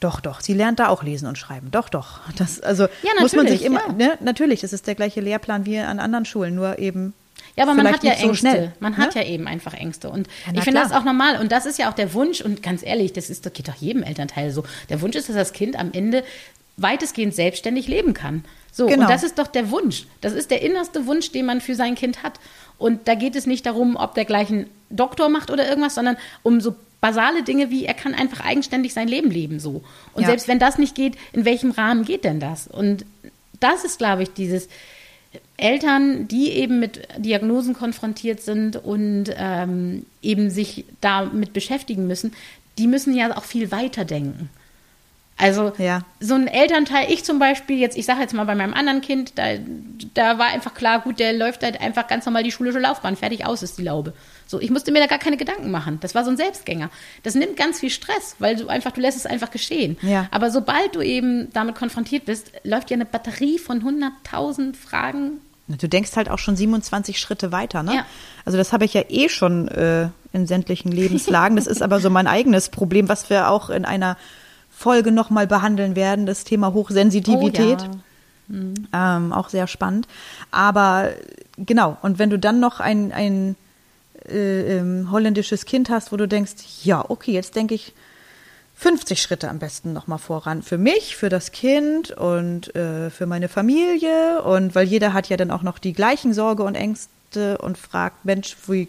[0.00, 1.70] doch, doch, sie lernt da auch lesen und schreiben.
[1.70, 2.20] Doch, doch.
[2.36, 3.92] Das, also Ja, muss man natürlich, sich immer, ja.
[3.92, 7.14] ne, natürlich, das ist der gleiche Lehrplan wie an anderen Schulen, nur eben.
[7.56, 8.38] Ja, aber man hat ja nicht so Ängste.
[8.48, 8.98] schnell, man ne?
[8.98, 10.10] hat ja eben einfach Ängste.
[10.10, 11.40] Und Ja, ich finde das auch normal.
[11.40, 12.40] Und das ist ja auch der Wunsch.
[12.40, 14.62] Und ganz ehrlich, das ist, das geht doch jedem Elternteil so.
[14.88, 16.22] Der Wunsch ist, dass das Kind am Ende
[16.76, 18.44] weitestgehend selbstständig leben kann.
[18.70, 19.02] So, Genau.
[19.02, 20.06] und das ist doch der Wunsch.
[20.20, 22.34] Das ist der innerste Wunsch, den man für sein Kind hat.
[22.78, 26.16] Und da geht es nicht darum, ob der gleich einen Doktor macht oder irgendwas, sondern
[26.44, 29.82] um so basale Dinge wie, er kann einfach eigenständig sein Leben leben so.
[30.14, 30.28] Und Ja.
[30.28, 32.66] selbst wenn das nicht geht, in welchem Rahmen geht denn das?
[32.66, 33.04] Und
[33.60, 34.68] das ist, glaube ich, dieses
[35.56, 42.32] Eltern, die eben mit Diagnosen konfrontiert sind und ähm, eben sich damit beschäftigen müssen,
[42.78, 44.50] die müssen ja auch viel weiter denken.
[45.36, 46.02] Also Ja.
[46.20, 49.32] so ein Elternteil, ich zum Beispiel, jetzt, ich sage jetzt mal bei meinem anderen Kind,
[49.36, 49.44] da,
[50.14, 53.46] da war einfach klar, gut, der läuft halt einfach ganz normal die schulische Laufbahn, fertig
[53.46, 54.14] aus ist die Laube.
[54.48, 55.98] So, ich musste mir da gar keine Gedanken machen.
[56.00, 56.88] Das war so ein Selbstgänger.
[57.22, 59.98] Das nimmt ganz viel Stress, weil du einfach, du lässt es einfach geschehen.
[60.00, 60.26] Ja.
[60.30, 65.86] Aber sobald du eben damit konfrontiert bist, läuft ja eine Batterie von 100.000 Fragen Du
[65.86, 67.94] denkst halt auch schon 27 Schritte weiter, ne?
[67.94, 68.06] Ja.
[68.46, 71.56] Also das habe ich ja eh schon äh, in sämtlichen Lebenslagen.
[71.56, 74.16] Das ist aber so mein eigenes Problem, was wir auch in einer
[74.70, 77.86] Folge nochmal behandeln werden, das Thema Hochsensitivität.
[78.50, 78.54] Oh,
[78.94, 80.08] ähm, auch sehr spannend.
[80.50, 81.10] Aber
[81.58, 83.56] genau, und wenn du dann noch ein, ein
[84.30, 86.52] äh, ähm, holländisches Kind hast, wo du denkst,
[86.84, 87.92] ja, okay, jetzt denke ich
[88.76, 90.62] 50 Schritte am besten nochmal voran.
[90.62, 94.42] Für mich, für das Kind und äh, für meine Familie.
[94.42, 98.24] Und weil jeder hat ja dann auch noch die gleichen Sorge und Ängste und fragt,
[98.24, 98.88] Mensch, wie,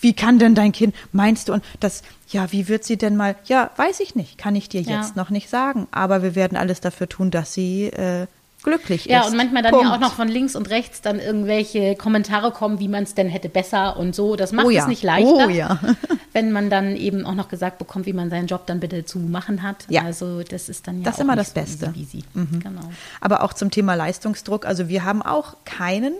[0.00, 1.52] wie kann denn dein Kind, meinst du?
[1.52, 4.80] Und das, ja, wie wird sie denn mal, ja, weiß ich nicht, kann ich dir
[4.80, 4.96] Ja.
[5.00, 5.86] jetzt noch nicht sagen.
[5.92, 8.26] Aber wir werden alles dafür tun, dass sie äh,
[8.68, 9.30] glücklich Ja, ist.
[9.30, 9.86] und manchmal dann Punkt.
[9.86, 13.28] ja auch noch von links und rechts dann irgendwelche Kommentare kommen, wie man es denn
[13.28, 14.36] hätte besser und so.
[14.36, 14.82] Das macht Oh ja.
[14.82, 15.78] es nicht leichter, Oh ja.
[16.32, 19.18] wenn man dann eben auch noch gesagt bekommt, wie man seinen Job dann bitte zu
[19.18, 19.84] machen hat.
[19.88, 20.02] Ja.
[20.02, 21.92] Also das ist dann ja Das ist auch immer das so Beste.
[21.96, 22.22] easy.
[22.34, 22.60] Mhm.
[22.60, 22.82] Genau.
[23.20, 24.66] Aber auch zum Thema Leistungsdruck.
[24.66, 26.14] Also wir haben auch keinen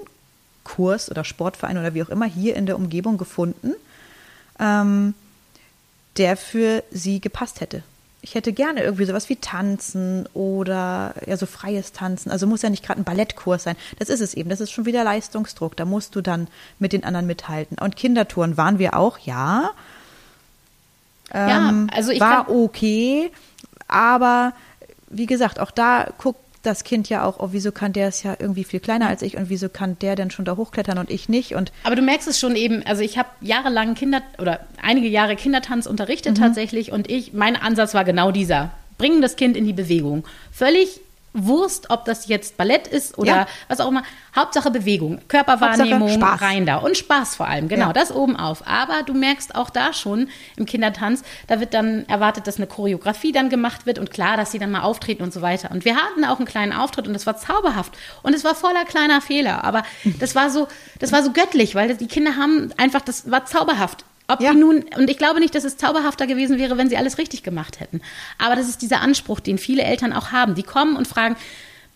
[0.64, 3.72] Kurs oder Sportverein oder wie auch immer hier in der Umgebung gefunden,
[4.60, 5.14] ähm,
[6.16, 7.82] der für sie gepasst hätte.
[8.20, 12.30] Ich hätte gerne irgendwie sowas wie Tanzen oder ja so freies Tanzen.
[12.30, 13.76] Also muss ja nicht gerade ein Ballettkurs sein.
[13.98, 14.50] Das ist es eben.
[14.50, 15.76] Das ist schon wieder Leistungsdruck.
[15.76, 17.78] Da musst du dann mit den anderen mithalten.
[17.78, 19.70] Und Kindertouren waren wir auch, ja.
[21.32, 23.30] Ja, Ähm, also ich war okay,
[23.86, 24.52] aber
[25.08, 28.36] wie gesagt, auch da guckt das Kind ja auch, oh, wieso kann der ist ja
[28.38, 31.28] irgendwie viel kleiner als ich und wieso kann der denn schon da hochklettern und ich
[31.28, 31.54] nicht?
[31.54, 35.36] Und Aber du merkst es schon eben, also ich habe jahrelang Kinder oder einige Jahre
[35.36, 36.42] Kindertanz unterrichtet Mhm.
[36.42, 38.70] tatsächlich und ich, mein Ansatz war genau dieser.
[38.98, 40.24] Bringen das Kind in die Bewegung.
[40.50, 41.00] Völlig
[41.34, 43.46] Wurst, ob das jetzt Ballett ist oder Ja.
[43.68, 44.02] was auch immer.
[44.34, 46.40] Hauptsache Bewegung, Körperwahrnehmung, Hauptsache Spaß.
[46.42, 46.76] rein da.
[46.76, 47.92] Und Spaß vor allem, genau, Ja.
[47.92, 48.66] das oben auf.
[48.66, 53.32] Aber du merkst auch da schon im Kindertanz, da wird dann erwartet, dass eine Choreografie
[53.32, 55.70] dann gemacht wird und klar, dass sie dann mal auftreten und so weiter.
[55.70, 57.92] Und wir hatten auch einen kleinen Auftritt und das war zauberhaft.
[58.22, 59.64] Und es war voller kleiner Fehler.
[59.64, 59.82] Aber
[60.20, 60.66] das war so,
[60.98, 64.04] das war so göttlich, weil die Kinder haben einfach, das war zauberhaft.
[64.28, 64.52] Ob Ja.
[64.52, 67.42] die nun, und ich glaube nicht, dass es zauberhafter gewesen wäre, wenn sie alles richtig
[67.42, 68.00] gemacht hätten.
[68.38, 70.54] Aber das ist dieser Anspruch, den viele Eltern auch haben.
[70.54, 71.36] Die kommen und fragen,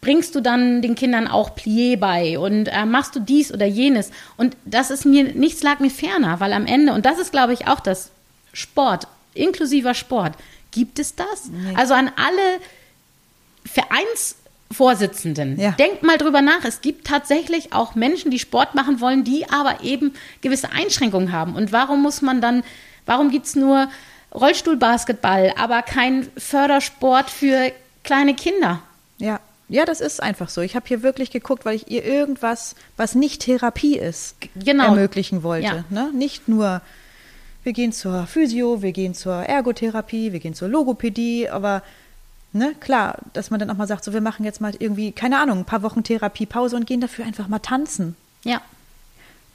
[0.01, 4.11] bringst du dann den Kindern auch Plié bei und äh, machst du dies oder jenes?
[4.37, 7.53] Und das ist mir, nichts lag mir ferner, weil am Ende, und das ist, glaube
[7.53, 8.11] ich, auch das
[8.53, 10.33] Sport, inklusiver Sport,
[10.73, 11.51] gibt es das?
[11.77, 12.61] Also an alle
[14.73, 15.73] Vereinsvorsitzenden, Ja.
[15.73, 16.65] denkt mal drüber nach.
[16.65, 21.55] Es gibt tatsächlich auch Menschen, die Sport machen wollen, die aber eben gewisse Einschränkungen haben.
[21.55, 22.63] Und warum muss man dann,
[23.07, 23.89] warum gibt es nur
[24.35, 27.73] Rollstuhlbasketball, aber kein Fördersport für
[28.05, 28.83] kleine Kinder?
[29.19, 29.41] Ja.
[29.69, 30.61] Ja, das ist einfach so.
[30.61, 34.85] Ich habe hier wirklich geguckt, weil ich ihr irgendwas, was nicht Therapie ist, Genau.
[34.87, 35.67] ermöglichen wollte.
[35.67, 35.85] Ja.
[35.89, 36.11] Ne?
[36.13, 36.83] Nicht nur,
[37.65, 41.83] wir gehen zur Physio, wir gehen zur Ergotherapie, wir gehen zur Logopädie, aber
[42.53, 45.39] ne, klar, dass man dann auch mal sagt, so wir machen jetzt mal irgendwie, keine
[45.39, 48.17] Ahnung, ein paar Wochen Therapiepause und gehen dafür einfach mal tanzen.
[48.45, 48.61] Ja.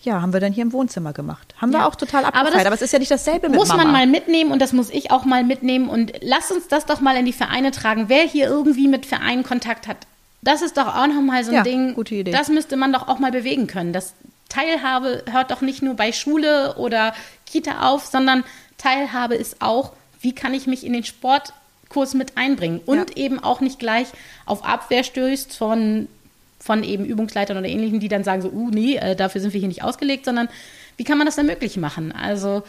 [0.04, 1.56] Ja, haben wir dann hier im Wohnzimmer gemacht.
[1.60, 1.80] Haben Ja.
[1.80, 3.84] wir auch total Aber abgefeiert, aber, das es ist ja nicht dasselbe mit muss Mama.
[3.84, 7.02] man mal mitnehmen und das muss ich auch mal mitnehmen und lass uns das doch
[7.02, 8.06] mal in die Vereine tragen.
[8.08, 9.98] Wer hier irgendwie mit Vereinen Kontakt hat,
[10.44, 11.96] das ist doch auch noch mal so ein Ja, Ding.
[11.96, 12.32] gute Idee.
[12.32, 13.92] Das müsste man doch auch mal bewegen können.
[13.92, 14.14] Das
[14.50, 17.14] Teilhabe hört doch nicht nur bei Schule oder
[17.46, 18.44] Kita auf, sondern
[18.78, 21.04] Teilhabe ist auch, wie kann ich mich in den
[21.88, 23.16] Sportkurs mit einbringen und Ja.
[23.16, 24.08] eben auch nicht gleich
[24.46, 26.08] auf Abwehr stößt von
[26.60, 29.60] von eben Übungsleitern oder ähnlichen, die dann sagen so, uh, nee, äh, dafür sind wir
[29.60, 30.50] hier nicht ausgelegt, sondern
[30.98, 32.12] wie kann man das dann möglich machen?
[32.12, 32.64] Also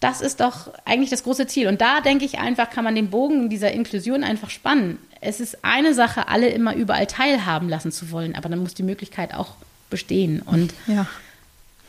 [0.00, 1.68] das ist doch eigentlich das große Ziel.
[1.68, 4.98] Und da denke ich einfach, kann man den Bogen dieser Inklusion einfach spannen.
[5.20, 8.82] Es ist eine Sache, alle immer überall teilhaben lassen zu wollen, aber dann muss die
[8.82, 9.52] Möglichkeit auch
[9.90, 10.40] bestehen.
[10.40, 11.06] Und Ja.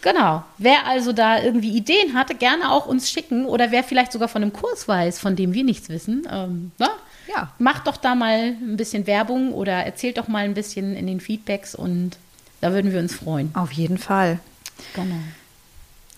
[0.06, 4.30] Genau, wer also da irgendwie Ideen hatte, gerne auch uns schicken oder wer vielleicht sogar
[4.30, 6.90] von einem Kurs weiß, von dem wir nichts wissen, ähm, ne?
[7.28, 7.52] Ja.
[7.58, 11.20] macht doch da mal ein bisschen Werbung oder erzählt doch mal ein bisschen in den
[11.20, 12.18] Feedbacks und
[12.62, 13.50] da würden wir uns freuen.
[13.56, 14.40] Auf jeden Fall.
[14.94, 15.16] Genau.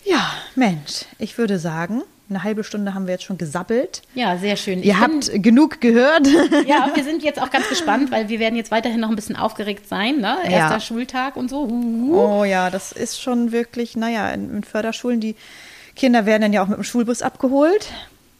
[0.03, 4.01] Ja, Mensch, ich würde sagen, eine halbe Stunde haben wir jetzt schon gesabbelt.
[4.13, 4.79] Ja, sehr schön.
[4.79, 6.27] Ich Ihr habt genug gehört.
[6.67, 9.35] Ja, wir sind jetzt auch ganz gespannt, weil wir werden jetzt weiterhin noch ein bisschen
[9.35, 10.37] aufgeregt sein, ne?
[10.43, 10.79] Erster Ja.
[10.79, 11.67] Schultag und so.
[12.11, 15.35] Oh ja, das ist schon wirklich, naja, in, in Förderschulen, die
[15.95, 17.91] Kinder werden dann ja auch mit dem Schulbus abgeholt,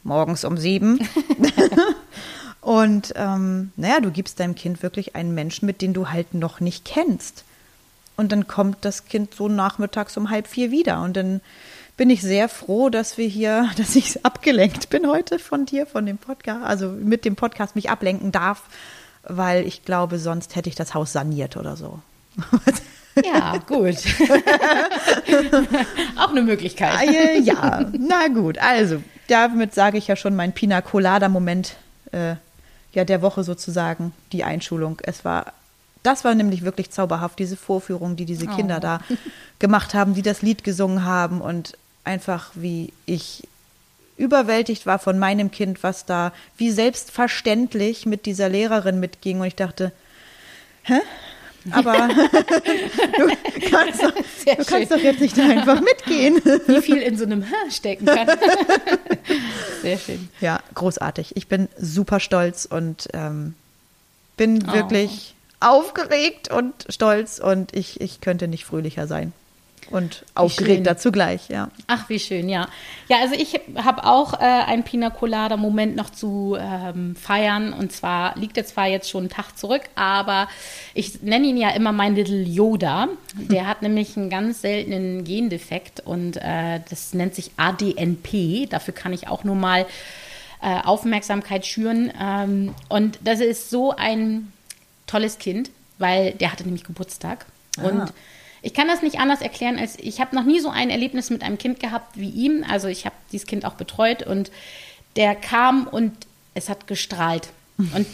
[0.04, 1.00] morgens um sieben.
[2.62, 6.60] Und ähm, naja, du gibst deinem Kind wirklich einen Menschen, mit dem du halt noch
[6.60, 7.46] nicht kennst.
[8.18, 11.02] Und dann kommt das Kind so nachmittags um halb vier wieder.
[11.02, 11.40] Und dann
[11.98, 16.06] bin ich sehr froh, dass wir hier, dass ich abgelenkt bin heute von dir, von
[16.06, 18.62] dem Podcast, also mit dem Podcast mich ablenken darf,
[19.24, 22.00] weil ich glaube, sonst hätte ich das Haus saniert oder so.
[23.26, 23.96] Ja, gut.
[26.18, 26.94] auch eine Möglichkeit.
[26.96, 28.60] Ah, ja, ja, na gut.
[28.60, 31.78] Also, damit sage ich ja schon mein Pina Colada-Moment
[32.12, 32.36] äh,
[32.94, 35.00] ja, der Woche sozusagen, die Einschulung.
[35.04, 35.54] Es war,
[36.04, 38.82] das war nämlich wirklich zauberhaft, diese Vorführung, die diese Kinder Oh.
[38.82, 39.00] da
[39.60, 41.76] gemacht haben, die das Lied gesungen haben und
[42.08, 43.48] einfach wie ich
[44.18, 49.42] überwältigt war von meinem Kind, was da wie selbstverständlich mit dieser Lehrerin mitging.
[49.42, 49.92] Und ich dachte,
[50.84, 51.00] hä?
[51.72, 53.28] Aber du,
[53.70, 56.36] kannst doch, du kannst doch jetzt nicht einfach mitgehen.
[56.68, 58.26] Wie viel in so einem Hä stecken kann.
[59.82, 60.30] Sehr schön.
[60.40, 61.36] Ja, großartig.
[61.36, 63.54] Ich bin super stolz und ähm,
[64.38, 64.74] bin Oh.
[64.74, 69.34] wirklich aufgeregt und stolz und ich, ich könnte nicht fröhlicher sein.
[69.90, 71.70] Und aufgeregter zugleich, ja.
[71.88, 72.68] Ach, wie schön, ja.
[73.08, 77.72] Ja, also ich habe auch äh, einen Pina Colada-Moment noch zu ähm, feiern.
[77.72, 80.50] Und zwar liegt er zwar jetzt schon einen Tag zurück, aber
[80.94, 83.08] ich nenne ihn ja immer mein Little Yoda.
[83.36, 88.68] Der hat nämlich einen ganz seltenen Gendefekt und äh, das nennt sich ADNP.
[88.70, 89.86] Dafür kann ich auch nur mal
[90.62, 92.12] äh, Aufmerksamkeit schüren.
[92.20, 94.52] Ähm, und das ist so ein
[95.06, 97.46] tolles Kind, weil der hatte nämlich Geburtstag.
[97.82, 98.12] Und
[98.62, 101.44] ich kann das nicht anders erklären, als ich habe noch nie so ein Erlebnis mit
[101.44, 102.66] einem Kind gehabt wie ihm.
[102.68, 104.52] Also ich habe dieses Kind auch betreut und
[105.16, 106.14] der kam und
[106.54, 107.50] es hat gestrahlt.
[107.78, 108.08] Und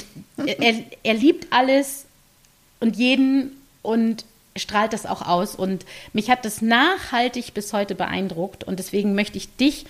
[0.45, 2.05] er, er liebt alles
[2.81, 3.51] und jeden
[3.81, 4.25] und
[4.55, 5.55] strahlt das auch aus.
[5.55, 8.63] Und mich hat das nachhaltig bis heute beeindruckt.
[8.63, 9.85] Und deswegen möchte ich dich,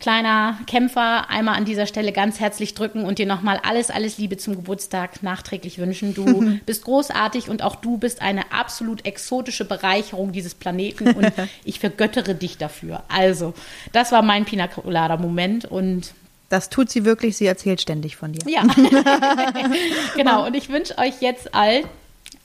[0.00, 4.38] kleiner Kämpfer, einmal an dieser Stelle ganz herzlich drücken und dir nochmal alles, alles Liebe
[4.38, 6.14] zum Geburtstag nachträglich wünschen.
[6.14, 11.32] Du bist großartig und auch du bist eine absolut exotische Bereicherung dieses Planeten und
[11.64, 13.02] ich vergöttere dich dafür.
[13.08, 13.54] Also,
[13.92, 16.14] das war mein Pina Colada Moment und
[16.48, 17.36] Das tut sie wirklich.
[17.36, 18.50] Sie erzählt ständig von dir.
[18.50, 18.62] Ja.
[20.16, 20.46] genau.
[20.46, 21.82] Und ich wünsche euch jetzt all äh,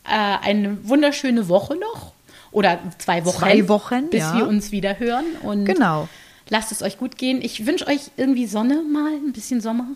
[0.03, 2.12] eine wunderschöne Woche noch.
[2.51, 3.39] Oder zwei Wochen.
[3.39, 4.38] Zwei Wochen, Bis ja.
[4.38, 5.26] wir uns wieder hören.
[5.41, 6.08] Und Genau.
[6.50, 7.41] Lasst es euch gut gehen.
[7.41, 9.88] Ich wünsche euch irgendwie Sonne mal, ein bisschen Sommer.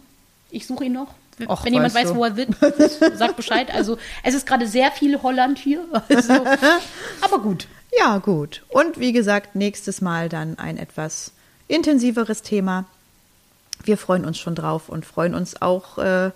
[0.51, 1.13] Ich suche ihn noch.
[1.47, 2.15] Och, Wenn jemand weiß, du.
[2.15, 2.49] wo er wird,
[3.17, 3.73] sagt Bescheid.
[3.73, 5.85] Also es ist gerade sehr viel Holland hier.
[6.09, 6.33] Also,
[7.21, 7.67] aber gut.
[7.97, 8.63] Ja, gut.
[8.67, 11.31] Und wie gesagt, nächstes Mal dann ein etwas
[11.67, 12.85] intensiveres Thema.
[13.83, 16.31] Wir freuen uns schon drauf und freuen uns auch äh,